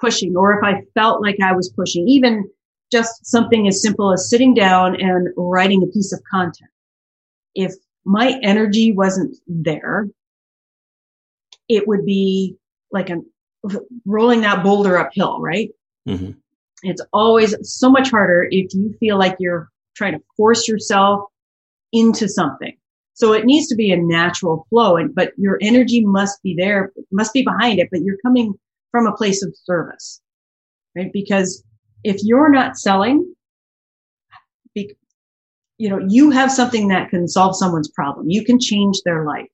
[0.00, 2.48] pushing or if I felt like I was pushing, even
[2.94, 6.70] just something as simple as sitting down and writing a piece of content.
[7.56, 7.72] If
[8.04, 10.06] my energy wasn't there,
[11.68, 12.56] it would be
[12.92, 13.16] like a
[14.04, 15.70] rolling that boulder uphill, right?
[16.08, 16.32] Mm-hmm.
[16.84, 21.24] It's always so much harder if you feel like you're trying to force yourself
[21.92, 22.76] into something.
[23.14, 26.92] So it needs to be a natural flow, and, but your energy must be there,
[27.10, 28.54] must be behind it, but you're coming
[28.92, 30.20] from a place of service,
[30.94, 31.12] right?
[31.12, 31.64] Because
[32.04, 33.34] if you're not selling,
[34.74, 34.94] be,
[35.78, 38.30] you know, you have something that can solve someone's problem.
[38.30, 39.48] You can change their life.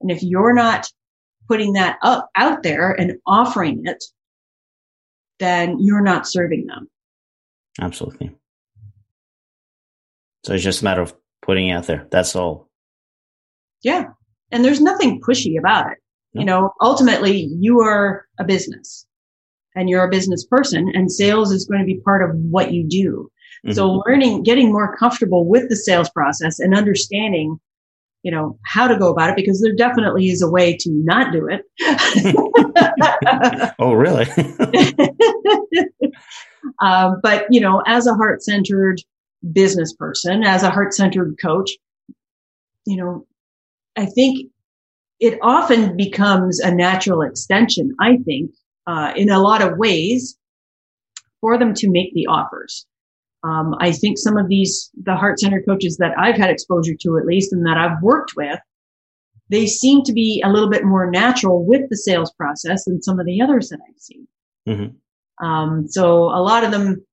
[0.00, 0.88] And if you're not
[1.48, 4.02] putting that up out there and offering it,
[5.38, 6.88] then you're not serving them.
[7.80, 8.34] Absolutely.
[10.44, 12.08] So it's just a matter of putting it out there.
[12.10, 12.68] That's all.
[13.82, 14.06] Yeah.
[14.50, 15.98] And there's nothing pushy about it.
[16.34, 16.40] No.
[16.40, 19.06] You know, ultimately you are a business
[19.74, 22.84] and you're a business person and sales is going to be part of what you
[22.86, 23.30] do.
[23.64, 23.74] Mm-hmm.
[23.74, 27.58] So learning, getting more comfortable with the sales process and understanding,
[28.22, 31.32] you know, how to go about it because there definitely is a way to not
[31.32, 31.62] do it.
[33.78, 34.26] oh, really?
[36.80, 39.00] um, but, you know, as a heart centered
[39.52, 41.70] business person, as a heart centered coach,
[42.84, 43.26] you know,
[43.96, 44.50] I think
[45.20, 48.50] it often becomes a natural extension, I think,
[48.86, 50.36] uh, in a lot of ways
[51.40, 52.86] for them to make the offers.
[53.44, 57.18] Um, I think some of these, the heart centered coaches that I've had exposure to
[57.18, 58.58] at least and that I've worked with,
[59.50, 63.18] they seem to be a little bit more natural with the sales process than some
[63.18, 64.28] of the others that I've seen.
[64.68, 65.44] Mm-hmm.
[65.44, 67.04] Um, so a lot of them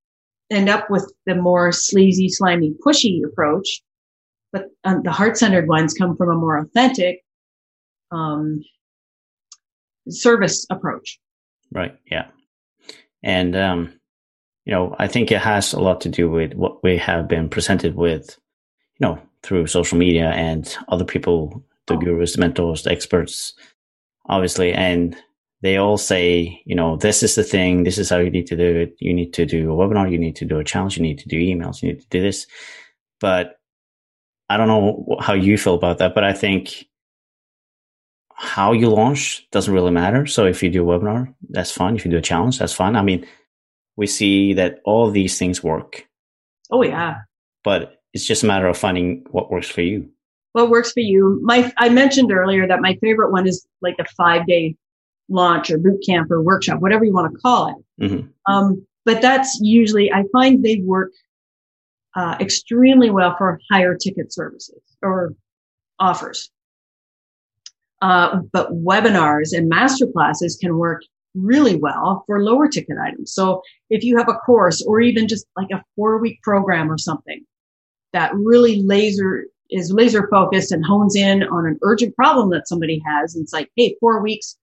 [0.51, 3.82] end up with the more sleazy, slimy, pushy approach,
[4.53, 7.24] but um, the heart centered ones come from a more authentic,
[8.11, 8.63] um,
[10.09, 11.20] service approach.
[11.72, 11.95] Right.
[12.09, 12.28] Yeah.
[13.24, 13.93] And, um,
[14.65, 17.49] you know, I think it has a lot to do with what we have been
[17.49, 18.38] presented with,
[18.99, 21.97] you know, through social media and other people, the oh.
[21.97, 23.53] gurus, the mentors, the experts,
[24.28, 24.74] obviously.
[24.74, 25.15] And
[25.61, 27.84] they all say, you know, this is the thing.
[27.84, 28.95] This is how you need to do it.
[28.99, 30.11] You need to do a webinar.
[30.11, 30.97] You need to do a challenge.
[30.97, 31.82] You need to do emails.
[31.82, 32.47] You need to do this.
[33.20, 33.59] But
[34.49, 36.86] I don't know how you feel about that, but I think
[38.40, 40.26] how you launch doesn't really matter.
[40.26, 41.98] So if you do a webinar, that's fine.
[41.98, 42.96] If you do a challenge, that's fine.
[42.96, 43.28] I mean,
[43.98, 46.06] we see that all these things work.
[46.72, 47.18] Oh yeah.
[47.66, 50.10] But it's just a matter of finding what works for you.
[50.54, 51.40] What works for you?
[51.44, 54.78] My I mentioned earlier that my favorite one is like a five day
[55.28, 58.04] launch or boot camp or workshop, whatever you want to call it.
[58.06, 58.52] Mm-hmm.
[58.52, 61.12] Um, but that's usually I find they work
[62.16, 65.34] uh, extremely well for higher ticket services or
[66.00, 66.50] offers.
[68.02, 71.02] Uh, but webinars and master classes can work
[71.36, 73.34] really well for lower ticket items.
[73.34, 76.97] So if you have a course or even just like a four week program or
[76.97, 77.45] something
[78.14, 83.02] that really laser is laser focused and hones in on an urgent problem that somebody
[83.06, 84.58] has, and it's like, hey, four weeks,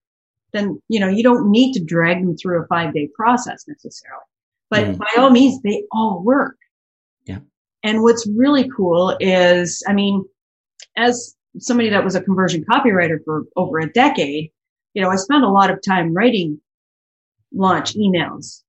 [0.53, 4.24] then you know you don't need to drag them through a five day process necessarily.
[4.68, 4.99] But mm.
[4.99, 6.57] by all means, they all work.
[7.24, 7.39] Yeah.
[7.84, 10.24] And what's really cool is, I mean,
[10.97, 14.50] as somebody that was a conversion copywriter for over a decade,
[14.94, 16.61] you know, I spent a lot of time writing
[17.52, 18.62] launch emails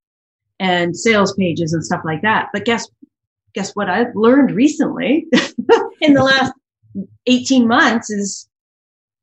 [0.60, 2.50] and sales pages and stuff like that.
[2.54, 2.88] But guess,
[3.54, 5.28] guess what I've learned recently
[6.02, 6.54] in the last
[7.28, 8.50] 18 months is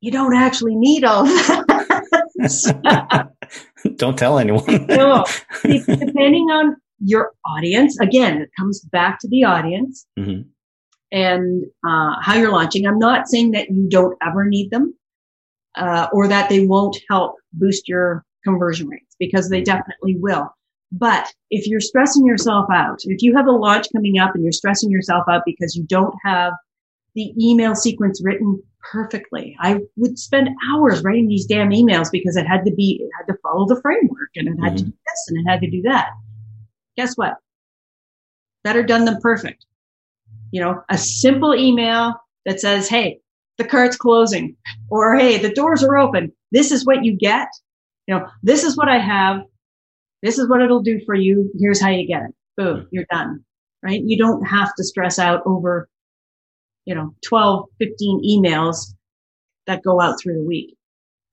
[0.00, 2.06] you don't actually need all that.
[3.96, 4.86] don't tell anyone.
[4.86, 5.24] no,
[5.62, 10.06] depending on your audience, again, it comes back to the audience.
[10.18, 10.50] Mm-hmm
[11.14, 12.86] and uh, how you're launching.
[12.86, 14.92] I'm not saying that you don't ever need them
[15.76, 20.50] uh, or that they won't help boost your conversion rates because they definitely will.
[20.90, 24.52] But if you're stressing yourself out, if you have a launch coming up and you're
[24.52, 26.52] stressing yourself out because you don't have
[27.14, 28.60] the email sequence written
[28.90, 33.10] perfectly, I would spend hours writing these damn emails because it had to be, it
[33.16, 34.76] had to follow the framework and it had mm-hmm.
[34.78, 36.10] to do this and it had to do that.
[36.96, 37.36] Guess what?
[38.64, 39.64] Better done than perfect
[40.54, 42.14] you know, a simple email
[42.46, 43.18] that says, Hey,
[43.58, 44.56] the cart's closing
[44.88, 46.30] or Hey, the doors are open.
[46.52, 47.48] This is what you get.
[48.06, 49.40] You know, this is what I have.
[50.22, 51.50] This is what it'll do for you.
[51.58, 52.34] Here's how you get it.
[52.56, 53.44] Boom, you're done.
[53.82, 54.00] Right?
[54.04, 55.88] You don't have to stress out over,
[56.84, 58.94] you know, 12, 15 emails
[59.66, 60.76] that go out through the week.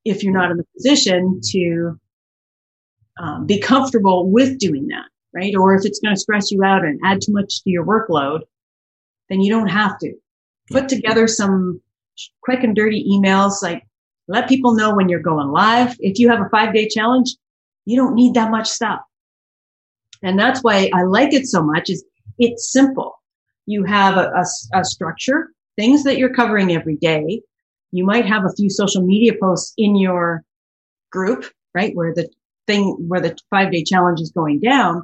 [0.04, 2.00] If you're not in the position to
[3.22, 5.54] um, be comfortable with doing that, right?
[5.56, 8.40] Or if it's going to stress you out and add too much to your workload,
[9.32, 10.14] then you don't have to.
[10.70, 11.82] Put together some
[12.44, 13.84] quick and dirty emails, like
[14.28, 15.96] let people know when you're going live.
[16.00, 17.36] If you have a five day challenge,
[17.86, 19.00] you don't need that much stuff.
[20.22, 22.04] And that's why I like it so much is
[22.38, 23.20] it's simple.
[23.66, 27.42] You have a, a, a structure, things that you're covering every day.
[27.92, 30.44] You might have a few social media posts in your
[31.12, 31.96] group, right?
[31.96, 32.30] Where the
[32.68, 35.04] thing, where the five day challenge is going down.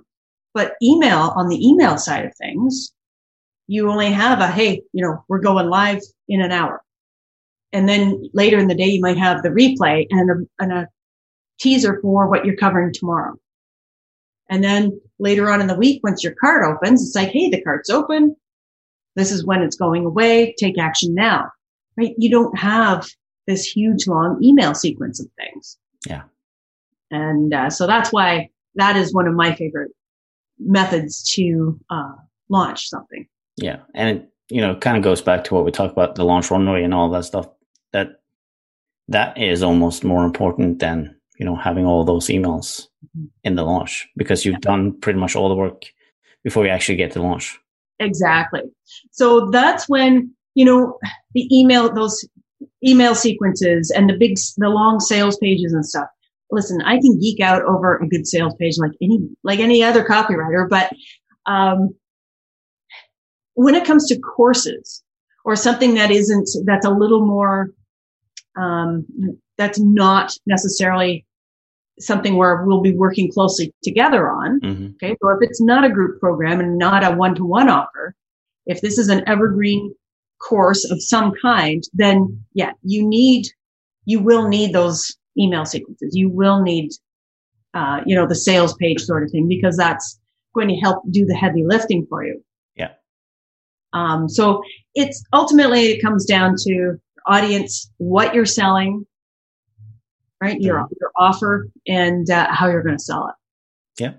[0.53, 2.91] But email on the email side of things,
[3.67, 6.81] you only have a, hey, you know, we're going live in an hour.
[7.73, 10.87] And then later in the day, you might have the replay and a, and a
[11.59, 13.35] teaser for what you're covering tomorrow.
[14.49, 17.61] And then later on in the week, once your cart opens, it's like, hey, the
[17.61, 18.35] cart's open.
[19.15, 20.55] This is when it's going away.
[20.57, 21.49] Take action now.
[21.97, 22.13] Right?
[22.17, 23.07] You don't have
[23.47, 25.77] this huge long email sequence of things.
[26.07, 26.23] Yeah.
[27.11, 29.91] And uh, so that's why that is one of my favorite
[30.59, 32.13] methods to uh,
[32.49, 33.27] launch something.
[33.57, 36.23] Yeah, and it, you know, kind of goes back to what we talked about the
[36.23, 37.47] launch runway and all that stuff.
[37.91, 38.21] That
[39.09, 43.25] that is almost more important than you know having all those emails mm-hmm.
[43.43, 44.71] in the launch because you've yeah.
[44.71, 45.83] done pretty much all the work
[46.43, 47.59] before you actually get to launch.
[47.99, 48.61] Exactly.
[49.11, 50.97] So that's when you know
[51.33, 52.23] the email those
[52.85, 56.07] email sequences and the big the long sales pages and stuff.
[56.51, 60.05] Listen, I can geek out over a good sales page like any like any other
[60.05, 60.93] copywriter, but
[61.45, 61.93] um,
[63.57, 65.03] when it comes to courses
[65.43, 67.71] or something that isn't, that's a little more,
[68.55, 69.03] um,
[69.57, 71.25] that's not necessarily
[71.99, 74.61] something where we'll be working closely together on.
[74.61, 74.87] Mm-hmm.
[75.03, 75.15] Okay.
[75.19, 78.13] So if it's not a group program and not a one to one offer,
[78.67, 79.91] if this is an evergreen
[80.39, 83.47] course of some kind, then yeah, you need,
[84.05, 86.15] you will need those email sequences.
[86.15, 86.91] You will need,
[87.73, 90.19] uh, you know, the sales page sort of thing because that's
[90.53, 92.43] going to help do the heavy lifting for you.
[93.97, 94.61] Um, so
[94.93, 99.05] it's ultimately it comes down to audience, what you're selling,
[100.41, 100.59] right?
[100.61, 103.35] Your, your offer and uh, how you're going to sell it.
[104.01, 104.13] Yeah.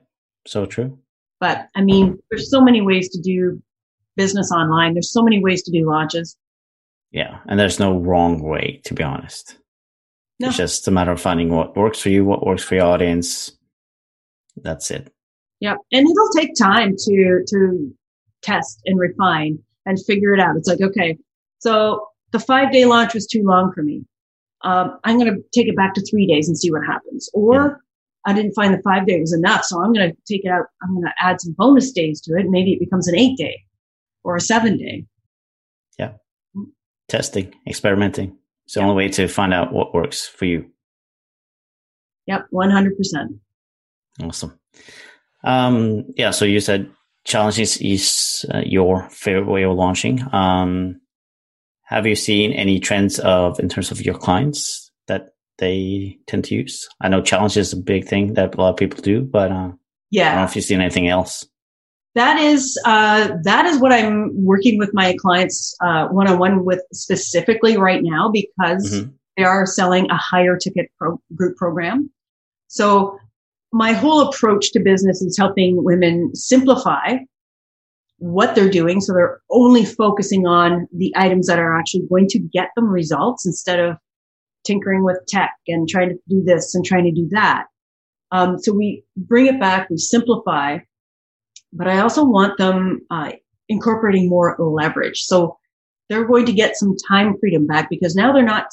[0.46, 0.98] So true.
[1.40, 3.62] But I mean, there's so many ways to do
[4.16, 4.94] business online.
[4.94, 6.36] There's so many ways to do launches.
[7.12, 7.38] Yeah.
[7.48, 9.56] And there's no wrong way, to be honest.
[10.40, 10.48] No.
[10.48, 13.52] It's just a matter of finding what works for you, what works for your audience.
[14.56, 15.12] That's it.
[15.60, 15.76] Yeah.
[15.92, 17.94] And it'll take time to, to
[18.42, 20.56] test and refine and figure it out.
[20.56, 21.18] It's like, okay,
[21.58, 24.04] so the five day launch was too long for me.
[24.62, 27.30] Um, I'm going to take it back to three days and see what happens.
[27.32, 27.70] Or yeah.
[28.26, 29.64] I didn't find the five day was enough.
[29.64, 30.66] So I'm going to take it out.
[30.82, 32.46] I'm going to add some bonus days to it.
[32.48, 33.62] Maybe it becomes an eight day
[34.24, 35.06] or a seven day.
[35.98, 36.12] Yeah.
[37.08, 38.36] Testing, experimenting.
[38.66, 40.70] It's the only way to find out what works for you.
[42.26, 42.48] Yep.
[42.52, 42.90] 100%.
[44.22, 44.58] Awesome.
[45.44, 46.32] Um, yeah.
[46.32, 46.90] So you said
[47.28, 50.20] challenges is uh, your favorite way of launching.
[50.34, 51.00] Um,
[51.84, 56.54] have you seen any trends of in terms of your clients that they tend to
[56.54, 56.88] use?
[57.00, 59.72] I know challenge is a big thing that a lot of people do, but uh,
[60.10, 61.46] yeah, I don't know if you've seen anything else.
[62.14, 66.82] That is uh, that is what I'm working with my clients one on one with
[66.92, 69.10] specifically right now because mm-hmm.
[69.36, 72.10] they are selling a higher ticket pro- group program.
[72.68, 73.18] So
[73.72, 77.16] my whole approach to business is helping women simplify
[78.18, 79.00] what they're doing.
[79.00, 83.46] So they're only focusing on the items that are actually going to get them results
[83.46, 83.96] instead of
[84.64, 87.66] tinkering with tech and trying to do this and trying to do that.
[88.32, 90.78] Um, so we bring it back, we simplify,
[91.72, 93.32] but I also want them uh,
[93.68, 95.20] incorporating more leverage.
[95.20, 95.56] So
[96.08, 98.66] they're going to get some time freedom back because now they're not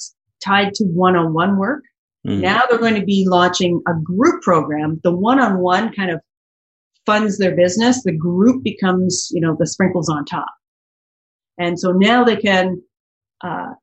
[0.43, 1.83] tied to one-on-one work.
[2.25, 2.41] Mm-hmm.
[2.41, 4.99] Now they're going to be launching a group program.
[5.03, 6.21] The one-on-one kind of
[7.05, 10.51] funds their business, the group becomes, you know, the sprinkles on top.
[11.57, 12.81] And so now they can,
[13.41, 13.73] uh,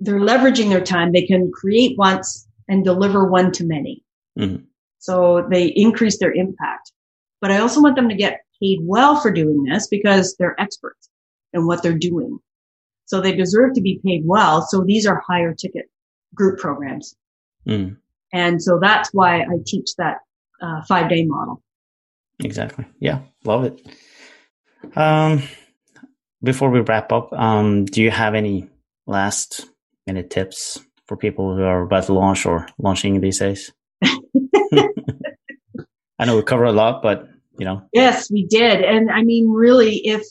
[0.00, 1.12] they're leveraging their time.
[1.12, 4.04] They can create once and deliver one to many.
[4.38, 4.64] Mm-hmm.
[4.98, 6.90] So they increase their impact.
[7.40, 11.08] But I also want them to get paid well for doing this because they're experts
[11.52, 12.38] in what they're doing.
[13.06, 14.62] So they deserve to be paid well.
[14.62, 15.86] So these are higher ticket
[16.34, 17.14] group programs.
[17.66, 17.96] Mm.
[18.32, 20.18] And so that's why I teach that
[20.60, 21.62] uh, five day model.
[22.40, 22.86] Exactly.
[22.98, 23.80] Yeah, love it.
[24.96, 25.42] Um,
[26.42, 28.68] before we wrap up, um, do you have any
[29.06, 29.66] last
[30.06, 33.72] minute tips for people who are about to launch or launching these days?
[36.18, 37.82] I know we cover a lot, but you know.
[37.92, 38.80] Yes, we did.
[38.82, 40.22] And I mean, really, if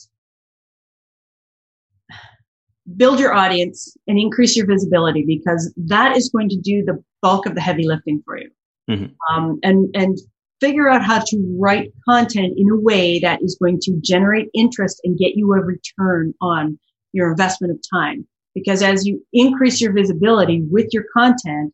[2.98, 7.46] build your audience and increase your visibility because that is going to do the bulk
[7.46, 8.50] of the heavy lifting for you.
[8.90, 9.36] Mm-hmm.
[9.36, 10.18] Um, and, and
[10.60, 15.02] figure out how to write content in a way that is going to generate interest
[15.04, 16.78] and get you a return on
[17.14, 18.28] your investment of time.
[18.54, 21.74] Because as you increase your visibility with your content,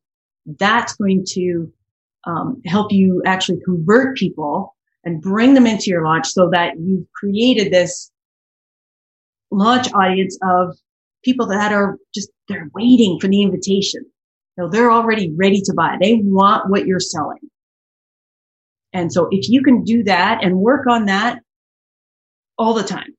[0.59, 1.71] that's going to
[2.25, 7.11] um, help you actually convert people and bring them into your launch so that you've
[7.13, 8.11] created this
[9.51, 10.77] launch audience of
[11.23, 14.03] people that are just, they're waiting for the invitation.
[14.57, 15.97] You know, they're already ready to buy.
[15.99, 17.39] They want what you're selling.
[18.93, 21.41] And so if you can do that and work on that
[22.57, 23.15] all the time,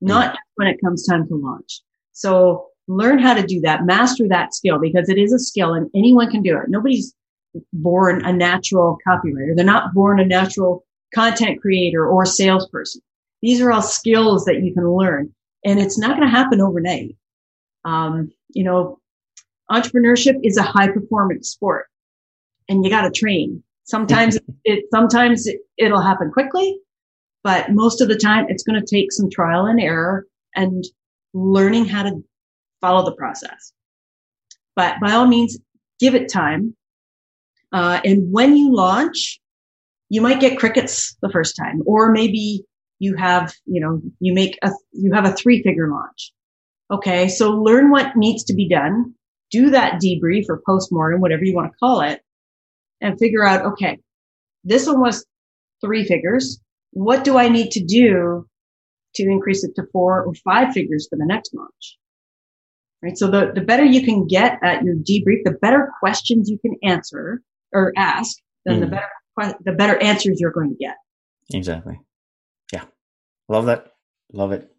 [0.00, 0.38] not mm.
[0.54, 1.82] when it comes time to launch.
[2.12, 5.90] So learn how to do that, master that skill because it is a skill and
[5.94, 6.68] anyone can do it.
[6.68, 7.14] Nobody's
[7.72, 9.54] born a natural copywriter.
[9.54, 10.84] They're not born a natural
[11.14, 13.02] content creator or salesperson.
[13.42, 15.32] These are all skills that you can learn
[15.64, 17.16] and it's not going to happen overnight.
[17.84, 18.98] Um, you know,
[19.70, 21.86] entrepreneurship is a high performance sport
[22.68, 23.62] and you got to train.
[23.84, 26.78] Sometimes it, sometimes it, it'll happen quickly,
[27.42, 30.84] but most of the time it's going to take some trial and error and
[31.34, 32.22] learning how to
[32.80, 33.72] follow the process.
[34.76, 35.58] But by all means,
[35.98, 36.76] give it time.
[37.72, 39.40] Uh, and when you launch,
[40.08, 42.64] you might get crickets the first time, or maybe
[42.98, 46.32] you have, you know, you make a, you have a three figure launch.
[46.90, 47.28] Okay.
[47.28, 49.14] So learn what needs to be done.
[49.50, 52.20] Do that debrief or postmortem, whatever you want to call it
[53.00, 53.98] and figure out, okay,
[54.64, 55.24] this one was
[55.80, 56.60] three figures.
[56.92, 58.46] What do I need to do
[59.14, 61.98] to increase it to four or five figures for the next launch?
[63.02, 63.16] right?
[63.16, 66.76] So the, the better you can get at your debrief, the better questions you can
[66.82, 68.80] answer or ask, then mm.
[68.80, 70.96] the better, the better answers you're going to get.
[71.52, 72.00] Exactly.
[72.72, 72.84] Yeah.
[73.48, 73.92] Love that.
[74.32, 74.70] Love it.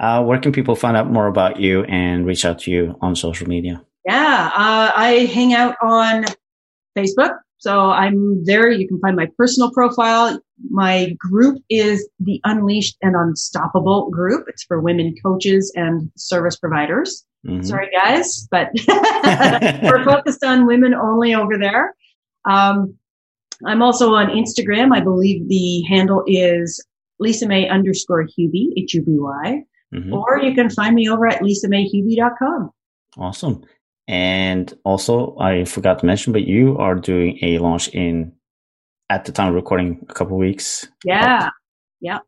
[0.00, 3.14] Uh, where can people find out more about you and reach out to you on
[3.14, 3.84] social media?
[4.06, 6.24] Yeah, uh, I hang out on
[6.96, 7.36] Facebook.
[7.58, 8.70] So I'm there.
[8.70, 10.40] You can find my personal profile.
[10.70, 14.46] My group is the Unleashed and Unstoppable group.
[14.48, 17.26] It's for women coaches and service providers.
[17.46, 17.62] Mm-hmm.
[17.62, 18.70] Sorry, guys, but
[19.82, 21.94] we're focused on women only over there.
[22.48, 22.94] Um,
[23.66, 24.96] I'm also on Instagram.
[24.96, 26.82] I believe the handle is
[27.18, 29.64] Lisa May underscore Huby, H-U-B-Y.
[29.94, 30.12] Mm-hmm.
[30.12, 32.70] Or you can find me over at lisamayhuby.com.
[33.18, 33.64] Awesome.
[34.06, 38.32] And also, I forgot to mention, but you are doing a launch in,
[39.08, 40.86] at the time of recording, a couple weeks.
[41.04, 41.46] Yeah.
[41.46, 41.52] Up.
[42.00, 42.18] Yeah.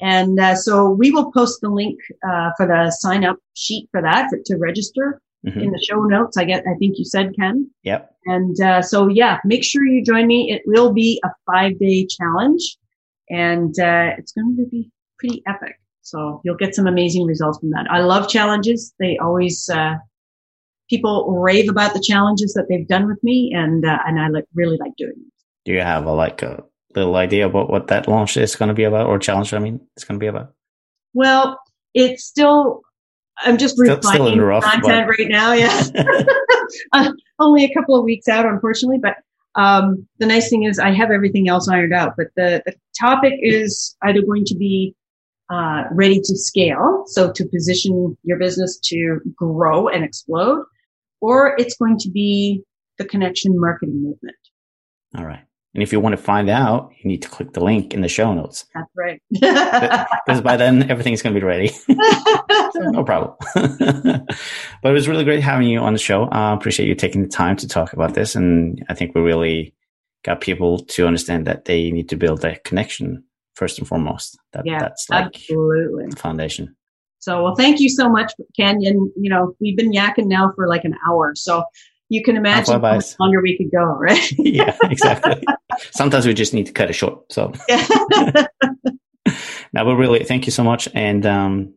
[0.00, 1.98] And uh, so we will post the link
[2.28, 5.58] uh, for the sign up sheet for that for, to register mm-hmm.
[5.58, 6.36] in the show notes.
[6.36, 7.68] I get, I think you said, Ken.
[7.82, 8.14] Yep.
[8.26, 10.52] And uh, so, yeah, make sure you join me.
[10.52, 12.78] It will be a five day challenge
[13.30, 15.78] and uh, it's going to be pretty epic.
[16.10, 17.86] So you'll get some amazing results from that.
[17.90, 18.94] I love challenges.
[18.98, 19.96] They always, uh,
[20.88, 24.44] people rave about the challenges that they've done with me and, uh, and I like,
[24.54, 25.32] really like doing them.
[25.64, 28.74] Do you have a, like a little idea about what that launch is going to
[28.74, 29.52] be about or challenge?
[29.52, 30.54] I mean, it's going to be about?
[31.12, 31.60] Well,
[31.92, 32.82] it's still,
[33.38, 35.18] I'm just still, refining still rough, content but...
[35.18, 35.52] right now.
[35.52, 35.84] Yeah.
[36.92, 39.16] uh, only a couple of weeks out, unfortunately, but
[39.54, 43.34] um, the nice thing is I have everything else ironed out, but the, the topic
[43.40, 44.94] is either going to be
[45.50, 50.64] uh, ready to scale, so to position your business to grow and explode,
[51.20, 52.62] or it's going to be
[52.98, 54.36] the connection marketing movement.
[55.16, 55.44] All right.
[55.74, 58.08] And if you want to find out, you need to click the link in the
[58.08, 58.64] show notes.
[58.74, 59.22] That's right.
[59.30, 61.70] because by then everything's going to be ready.
[62.76, 63.34] no problem.
[63.54, 66.24] but it was really great having you on the show.
[66.24, 68.34] I uh, appreciate you taking the time to talk about this.
[68.34, 69.74] And I think we really
[70.24, 73.22] got people to understand that they need to build that connection
[73.58, 74.38] first and foremost.
[74.52, 76.06] That, yeah, that's like absolutely.
[76.10, 76.76] the foundation.
[77.18, 79.12] So, well, thank you so much, Canyon.
[79.16, 81.32] You know, we've been yakking now for like an hour.
[81.34, 81.64] So
[82.08, 84.32] you can imagine how much longer we could go, right?
[84.38, 85.42] yeah, exactly.
[85.90, 87.30] Sometimes we just need to cut it short.
[87.32, 88.46] So, yeah.
[89.72, 90.88] now, but really, thank you so much.
[90.94, 91.74] And um,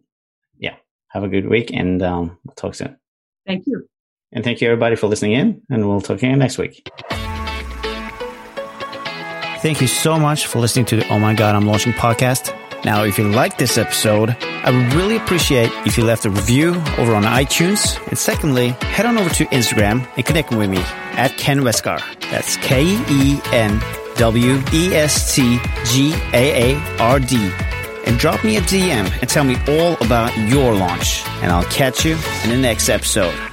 [0.58, 0.76] yeah,
[1.10, 2.98] have a good week and um, we'll talk soon.
[3.48, 3.88] Thank you.
[4.32, 5.62] And thank you, everybody, for listening in.
[5.70, 6.88] And we'll talk again next week.
[9.62, 12.52] Thank you so much for listening to the Oh My God, I'm Launching podcast.
[12.84, 16.70] Now, if you like this episode, I would really appreciate if you left a review
[16.98, 17.96] over on iTunes.
[18.08, 22.02] And secondly, head on over to Instagram and connect with me at Ken Westgaard.
[22.32, 23.80] That's K E N
[24.16, 27.52] W E S T G A A R D.
[28.08, 31.24] And drop me a DM and tell me all about your launch.
[31.44, 33.51] And I'll catch you in the next episode.